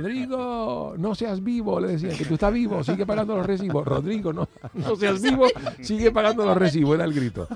Rodrigo, 0.00 0.94
no 0.98 1.14
seas 1.14 1.42
vivo, 1.42 1.80
le 1.80 1.88
decían, 1.88 2.16
que 2.16 2.24
tú 2.24 2.34
estás 2.34 2.52
vivo, 2.52 2.82
sigue 2.84 3.06
pagando 3.06 3.36
los 3.36 3.46
recibos. 3.46 3.84
Rodrigo, 3.86 4.32
no, 4.32 4.48
no 4.74 4.96
seas 4.96 5.20
vivo, 5.22 5.46
sigue 5.80 6.10
pagando 6.10 6.44
los 6.44 6.56
recibos, 6.56 6.94
era 6.94 7.04
el 7.04 7.12
grito. 7.12 7.48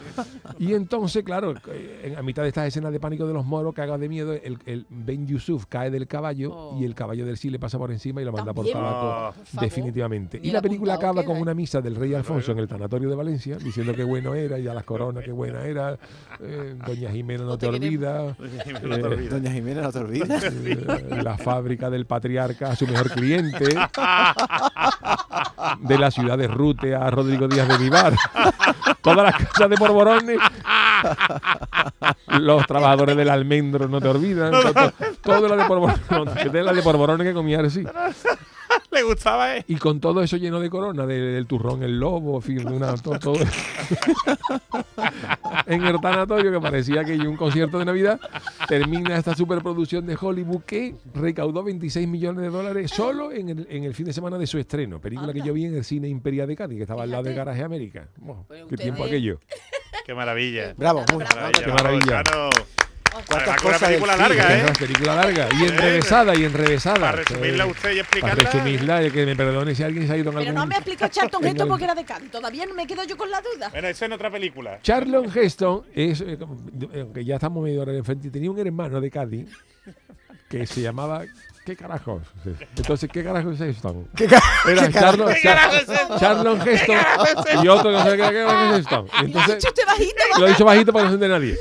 Y 0.59 0.75
entonces, 0.75 1.23
claro, 1.25 1.55
eh, 1.69 2.01
en- 2.05 2.17
a 2.19 2.23
mitad 2.23 2.43
de 2.43 2.49
estas 2.49 2.67
escenas 2.69 2.93
de 2.93 3.01
pánico 3.01 3.27
de 3.27 3.35
los 3.35 3.45
moros, 3.45 3.75
cagados 3.75 4.01
de 4.01 4.09
miedo, 4.09 4.33
el, 4.33 4.59
el 4.67 4.87
Ben 4.89 5.27
Yusuf 5.27 5.67
cae 5.69 5.91
del 5.91 6.07
caballo 6.07 6.51
Oh. 6.53 6.79
y 6.81 6.85
el 6.85 6.95
caballo 6.95 7.27
del 7.27 7.37
sí 7.37 7.51
le 7.51 7.59
pasa 7.59 7.79
por 7.79 7.91
encima 7.93 8.23
y 8.23 8.25
lo 8.25 8.33
manda 8.33 8.53
por 8.53 8.67
tabaco, 8.67 9.35
favor. 9.45 9.61
definitivamente. 9.61 10.41
Ni 10.41 10.49
Y 10.49 10.51
la 10.51 10.61
película 10.63 10.95
apuntado 10.95 11.13
acaba 11.21 11.27
con 11.27 11.37
¿eh? 11.39 11.43
una 11.43 11.55
misa 11.55 11.81
del 11.81 11.95
rey 11.97 12.15
Alfonso 12.15 12.53
en 12.53 12.59
el 12.59 12.69
tanatorio 12.69 13.09
de 13.09 13.15
Valencia, 13.15 13.57
diciendo 13.57 13.95
qué 13.95 14.05
bueno 14.05 14.35
era, 14.35 14.59
y 14.59 14.67
a 14.67 14.75
las 14.75 14.85
coronas 14.85 15.25
qué 15.25 15.33
buena 15.33 15.65
era, 15.65 15.99
eh, 16.43 16.75
Doña 16.87 17.11
Jimena 17.11 17.45
no 17.45 17.59
te 17.59 17.69
te 17.69 17.77
olvida, 17.77 18.35
No 18.83 18.97
te 18.97 19.03
olvides. 19.05 19.31
Doña 19.31 19.51
Jimena, 19.53 19.83
no 19.83 19.93
te 19.93 19.99
olvides. 19.99 20.43
eh, 20.45 21.21
la 21.23 21.37
fábrica 21.37 21.91
del 21.91 22.07
patriarca 22.07 22.71
a 22.71 22.77
su 22.77 22.87
mejor 22.87 23.11
cliente, 23.11 23.65
de 25.81 25.99
la 25.99 26.11
ciudad 26.11 26.39
de 26.39 26.47
Rute 26.49 26.95
a 26.95 27.11
Rodrigo 27.11 27.49
Díaz 27.49 27.69
de 27.69 27.79
Vivar, 27.79 28.15
todas 29.03 29.25
las 29.25 29.37
casas 29.49 29.71
de 29.71 29.77
Borborones, 29.77 30.39
los 32.39 32.67
trabajadores 32.67 33.17
del 33.17 33.29
almendro 33.31 33.89
no 33.89 34.01
te 34.01 34.09
olvidan, 34.09 34.51
todo, 34.53 34.93
todo 35.23 35.49
lo 35.49 35.57
de 35.57 35.65
Borborones, 35.67 36.53
de 36.53 36.63
la 36.63 36.73
de 36.73 36.81
Borborones 36.81 37.27
que 37.27 37.35
comía 37.35 37.61
así. 37.61 37.85
Le 38.93 39.03
gustaba, 39.03 39.57
¿eh? 39.57 39.65
Y 39.69 39.77
con 39.77 40.01
todo 40.01 40.23
eso 40.23 40.37
lleno 40.37 40.59
de 40.61 40.69
corona, 40.69 41.07
de- 41.07 41.21
del 41.21 41.47
turrón, 41.47 41.83
el 41.83 41.99
lobo, 41.99 42.43
una, 42.71 42.95
todo, 42.97 43.19
todo. 43.19 43.35
en 45.67 45.85
el 45.85 46.01
tanatorio, 46.01 46.51
que 46.51 46.61
parecía 46.61 47.05
que 47.05 47.17
un 47.17 47.37
concierto 47.37 47.79
de 47.79 47.85
Navidad, 47.85 48.21
termina 48.69 49.17
esta 49.17 49.35
superproducción 49.35 50.07
de 50.07 50.17
Hollywood 50.21 50.63
que 50.63 50.97
recaudó 51.15 51.63
26 51.63 52.09
millones 52.09 52.43
de 52.43 52.51
dólares 52.51 52.91
solo 52.91 53.33
en 53.33 53.49
el, 53.51 53.67
en 53.71 53.85
el 53.85 53.95
fin 53.95 54.07
de 54.07 54.13
semana 54.13 54.39
de 54.39 54.47
su 54.47 54.59
estreno. 54.59 55.01
Película 55.01 55.33
que 55.33 55.43
yo 55.43 55.53
vi 55.53 55.67
en 55.67 55.75
el 55.77 55.85
cine 55.85 56.09
Imperial 56.09 56.49
de 56.49 56.57
Cádiz, 56.57 56.77
que 56.77 56.83
estaba 56.83 57.05
al 57.05 57.11
lado 57.11 57.23
de. 57.25 57.31
Garaje 57.35 57.63
América. 57.63 58.09
Bueno, 58.17 58.45
Pues 58.49 58.65
qué 58.69 58.77
tiempo 58.77 59.05
aquello. 59.05 59.39
Qué 60.05 60.15
maravilla. 60.15 60.75
Bravo, 60.77 61.05
muy 61.13 61.23
Maravilla, 61.25 61.53
Qué 61.53 61.71
bravo, 61.71 61.77
maravilla. 61.83 62.23
Chano. 63.27 63.45
¿Cuántas 63.63 63.63
Además, 63.63 63.65
una 63.65 63.87
película 63.89 64.13
cine? 64.15 64.29
larga, 64.29 64.57
¿eh? 64.59 64.63
Una 64.65 64.73
película 64.73 65.15
larga 65.17 65.49
y 65.59 65.65
enrevesada 65.65 66.35
y 66.37 66.45
enrevesada. 66.45 67.01
Para 67.01 67.13
resumirla 67.13 67.65
a 67.65 67.67
usted 67.67 67.91
y 67.91 67.95
Para 67.95 68.01
explicarla. 68.03 68.35
resumirla, 68.51 69.03
y 69.05 69.11
que 69.11 69.27
me 69.27 69.37
perdone 69.37 69.75
si 69.75 69.83
alguien 69.83 70.07
se 70.07 70.13
ha 70.13 70.17
ido 70.17 70.31
en 70.31 70.37
pero 70.37 70.49
algún... 70.49 70.55
no 70.55 70.67
me 70.67 70.75
ha 70.75 70.79
explicado 70.79 71.11
Charlton 71.11 71.45
Heston 71.47 71.69
porque 71.69 71.85
era 71.85 71.95
de 71.95 72.05
Cádiz. 72.05 72.31
Todavía 72.31 72.67
no 72.67 72.75
me 72.75 72.87
quedo 72.87 73.05
yo 73.05 73.17
con 73.17 73.31
la 73.31 73.41
duda. 73.41 73.69
Bueno, 73.71 73.89
eso 73.89 74.05
en 74.05 74.13
otra 74.13 74.31
película. 74.31 74.79
Charlon 74.83 75.31
Heston 75.37 75.83
es, 75.95 76.21
eh, 76.21 76.39
eh, 76.93 77.01
aunque 77.01 77.25
ya 77.25 77.35
estamos 77.37 77.63
medio 77.63 77.83
hora 77.83 77.93
de 77.93 78.03
frente, 78.03 78.31
tenía 78.31 78.51
un 78.51 78.59
hermano 78.59 79.01
de 79.01 79.11
Cádiz 79.11 79.49
que 80.49 80.67
se 80.67 80.81
llamaba. 80.81 81.23
¿Qué 81.65 81.77
carajos? 81.77 82.23
Entonces, 82.75 83.09
¿qué 83.13 83.23
carajos 83.23 83.61
es 83.61 83.77
Heston? 83.77 84.09
¿Qué 84.17 84.27
ca- 84.27 84.43
Era 84.67 84.87
qué 84.87 84.93
carajo? 84.95 85.25
carajo 85.43 85.75
es 85.77 85.89
esto? 85.89 86.19
Charlon 86.19 86.69
Heston 86.69 86.97
y 87.63 87.69
otro 87.69 87.91
que 87.91 87.97
no 87.99 88.05
sé 88.05 88.11
qué 88.13 88.17
carajos 88.19 88.73
es 88.73 88.79
Heston. 88.81 89.07
Y 89.07 89.09
Y 89.09 89.11
lo 89.13 89.21
ha 89.21 89.25
entonces, 89.27 89.55
dicho 89.57 89.69
usted 89.69 89.87
bajito, 89.87 90.15
lo 90.39 90.47
he 90.47 90.49
dicho 90.51 90.65
bajito 90.65 90.93
para 90.93 91.11
no 91.11 91.19
se 91.19 91.29
nadie. 91.29 91.59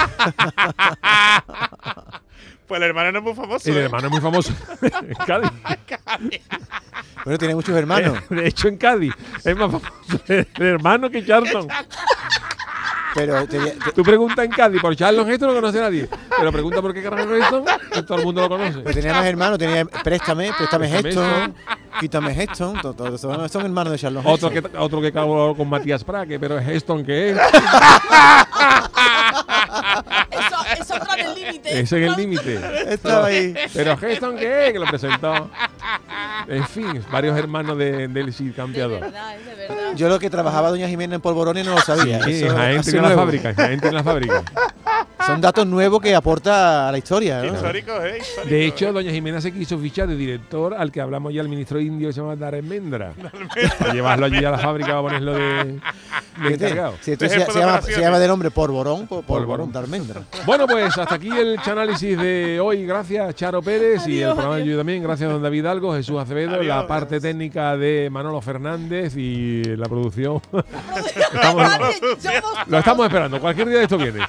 Pues 2.66 2.80
el 2.80 2.86
hermano 2.86 3.10
no 3.10 3.18
es 3.18 3.24
muy 3.24 3.34
famoso. 3.34 3.68
El 3.68 3.78
¿eh? 3.78 3.84
hermano 3.86 4.06
es 4.06 4.12
muy 4.12 4.20
famoso 4.20 4.52
en 4.82 5.14
Cádiz. 5.26 5.50
Bueno, 7.24 7.36
tiene 7.38 7.54
muchos 7.56 7.76
hermanos. 7.76 8.18
De 8.30 8.46
hecho, 8.46 8.68
en 8.68 8.76
Cádiz 8.76 9.12
es 9.44 9.56
más 9.56 9.72
famoso 9.72 9.90
el 10.28 10.46
hermano 10.56 11.10
que 11.10 11.26
Charlton. 11.26 11.66
Pero 13.12 13.44
tenía- 13.48 13.74
te- 13.76 13.90
Tú 13.90 14.04
preguntas 14.04 14.44
en 14.44 14.52
Cádiz 14.52 14.80
por 14.80 14.94
Charlon 14.94 15.28
Heston, 15.28 15.48
no 15.48 15.54
lo 15.54 15.60
conoce 15.62 15.80
nadie. 15.80 16.08
Pero 16.38 16.52
pregunta 16.52 16.80
por 16.80 16.94
qué 16.94 17.02
carajos 17.02 17.32
es 17.32 17.42
Heston 17.42 17.64
y 17.96 18.02
todo 18.02 18.18
el 18.18 18.24
mundo 18.24 18.42
lo 18.42 18.48
conoce. 18.48 18.78
pero 18.84 18.94
tenía 18.94 19.14
más 19.14 19.26
hermanos. 19.26 19.58
Tenía 19.58 19.84
préstame, 19.84 20.52
préstame 20.56 20.88
Préstame 20.88 21.08
Heston, 21.10 21.54
quítame 21.98 22.40
Heston. 22.40 22.80
son, 23.18 23.48
son 23.48 23.64
hermanos 23.64 23.92
de 23.94 23.98
Charlotte 23.98 24.24
Otro 24.26 24.48
que, 24.48 24.62
otro 24.78 25.00
que 25.02 25.10
cagó 25.12 25.56
con 25.56 25.68
Matías 25.68 26.04
Praque, 26.04 26.38
pero 26.38 26.56
es 26.56 26.68
Heston 26.68 27.04
que 27.04 27.30
es. 27.30 27.36
Eso, 30.30 30.56
eso 30.80 30.94
entra 30.94 31.14
en 31.18 31.26
el 31.26 31.34
límite. 31.34 31.59
Ese 31.70 32.04
es 32.04 32.10
el 32.10 32.14
límite. 32.16 32.60
Estaba 32.88 33.26
ahí. 33.26 33.54
Pero 33.72 33.98
Heston 34.00 34.36
que 34.36 34.66
es, 34.66 34.72
que 34.72 34.78
lo 34.78 34.86
presentó. 34.86 35.50
En 36.48 36.66
fin, 36.66 37.02
varios 37.10 37.36
hermanos 37.38 37.76
de, 37.78 38.08
del 38.08 38.32
Cid 38.32 38.48
De 38.50 38.52
campeador. 38.54 39.00
verdad, 39.00 39.36
es 39.36 39.46
de 39.46 39.54
verdad. 39.54 39.94
Yo 39.94 40.08
lo 40.08 40.18
que 40.18 40.30
trabajaba 40.30 40.70
Doña 40.70 40.88
Jimena 40.88 41.16
en 41.16 41.20
Polvorones 41.20 41.66
no 41.66 41.74
lo 41.74 41.80
sabía. 41.80 42.22
Sí, 42.24 42.42
Eso 42.42 42.46
en 42.46 42.56
Jaén 42.56 42.82
tiene 42.82 43.02
la 43.02 43.10
fábrica, 43.14 43.50
en 43.50 43.56
Jaén 43.56 43.94
la 43.94 44.02
fábrica. 44.04 44.42
Son 45.30 45.40
datos 45.40 45.66
nuevos 45.66 46.00
que 46.00 46.14
aporta 46.14 46.88
a 46.88 46.92
la 46.92 46.98
historia. 46.98 47.42
¿no? 47.42 47.54
Histórico, 47.54 47.92
¿eh? 48.02 48.18
Histórico, 48.20 48.48
De 48.50 48.66
hecho, 48.66 48.88
¿eh? 48.88 48.92
doña 48.92 49.10
Jimena 49.10 49.40
se 49.40 49.52
quiso 49.52 49.78
fichar 49.78 50.08
de 50.08 50.16
director 50.16 50.74
al 50.74 50.90
que 50.90 51.00
hablamos 51.00 51.32
ya, 51.32 51.40
el 51.42 51.48
ministro 51.48 51.80
indio, 51.80 52.08
que 52.08 52.12
se 52.14 52.20
llama 52.20 52.36
Daremendra. 52.36 53.12
Para 53.78 53.92
llevarlo 53.94 54.26
allí 54.26 54.44
a 54.44 54.50
la 54.50 54.58
fábrica, 54.58 54.88
para 54.88 55.02
ponerlo 55.02 55.34
de, 55.34 55.64
de 56.42 56.54
encargado. 56.54 56.94
Si 57.00 57.12
esto 57.12 57.24
De 57.24 57.30
se, 57.30 57.46
se 57.52 57.58
llama, 57.58 57.80
se 57.82 58.00
llama 58.00 58.18
de 58.18 58.28
nombre 58.28 58.50
Polvorón, 58.50 59.06
por. 59.06 59.24
Polvorón 59.24 59.72
de 59.72 59.78
Almendra. 59.78 60.22
Bueno, 60.46 60.66
pues 60.66 60.96
hasta 60.98 61.14
aquí 61.14 61.28
el 61.30 61.58
análisis 61.64 62.18
de 62.18 62.58
hoy. 62.60 62.84
Gracias, 62.86 63.34
Charo 63.34 63.62
Pérez, 63.62 64.06
y 64.06 64.18
el 64.18 64.24
Adiós, 64.24 64.34
programa 64.34 64.56
de 64.56 64.66
yo 64.66 64.76
también. 64.78 65.02
Gracias, 65.02 65.30
don 65.30 65.42
David 65.42 65.66
Algo, 65.66 65.94
Jesús 65.94 66.18
Acevedo, 66.20 66.62
la 66.62 66.74
Adiós. 66.76 66.84
parte 66.86 67.20
técnica 67.20 67.76
de 67.76 68.08
Manolo 68.10 68.40
Fernández 68.40 69.14
y 69.16 69.62
la 69.76 69.86
producción. 69.88 70.40
Estamos- 71.32 71.70
Lo 72.66 72.78
estamos 72.78 73.06
esperando. 73.06 73.40
Cualquier 73.40 73.68
día 73.68 73.78
de 73.78 73.82
esto 73.84 73.98
viene. 73.98 74.20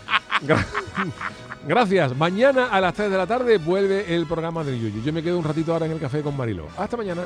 Gra- 0.46 0.66
Gracias. 1.68 2.16
Mañana 2.16 2.68
a 2.68 2.82
las 2.82 2.94
3 2.94 3.12
de 3.12 3.18
la 3.18 3.28
tarde 3.28 3.58
vuelve 3.58 4.16
el 4.16 4.26
programa 4.26 4.64
de 4.64 4.80
Yuyu. 4.80 5.04
Yo 5.04 5.14
me 5.14 5.22
quedo 5.22 5.38
un 5.38 5.44
ratito 5.44 5.74
ahora 5.74 5.86
en 5.86 5.94
el 5.94 6.00
café 6.00 6.22
con 6.22 6.36
Marilo. 6.36 6.68
Hasta 6.78 6.98
mañana. 6.98 7.24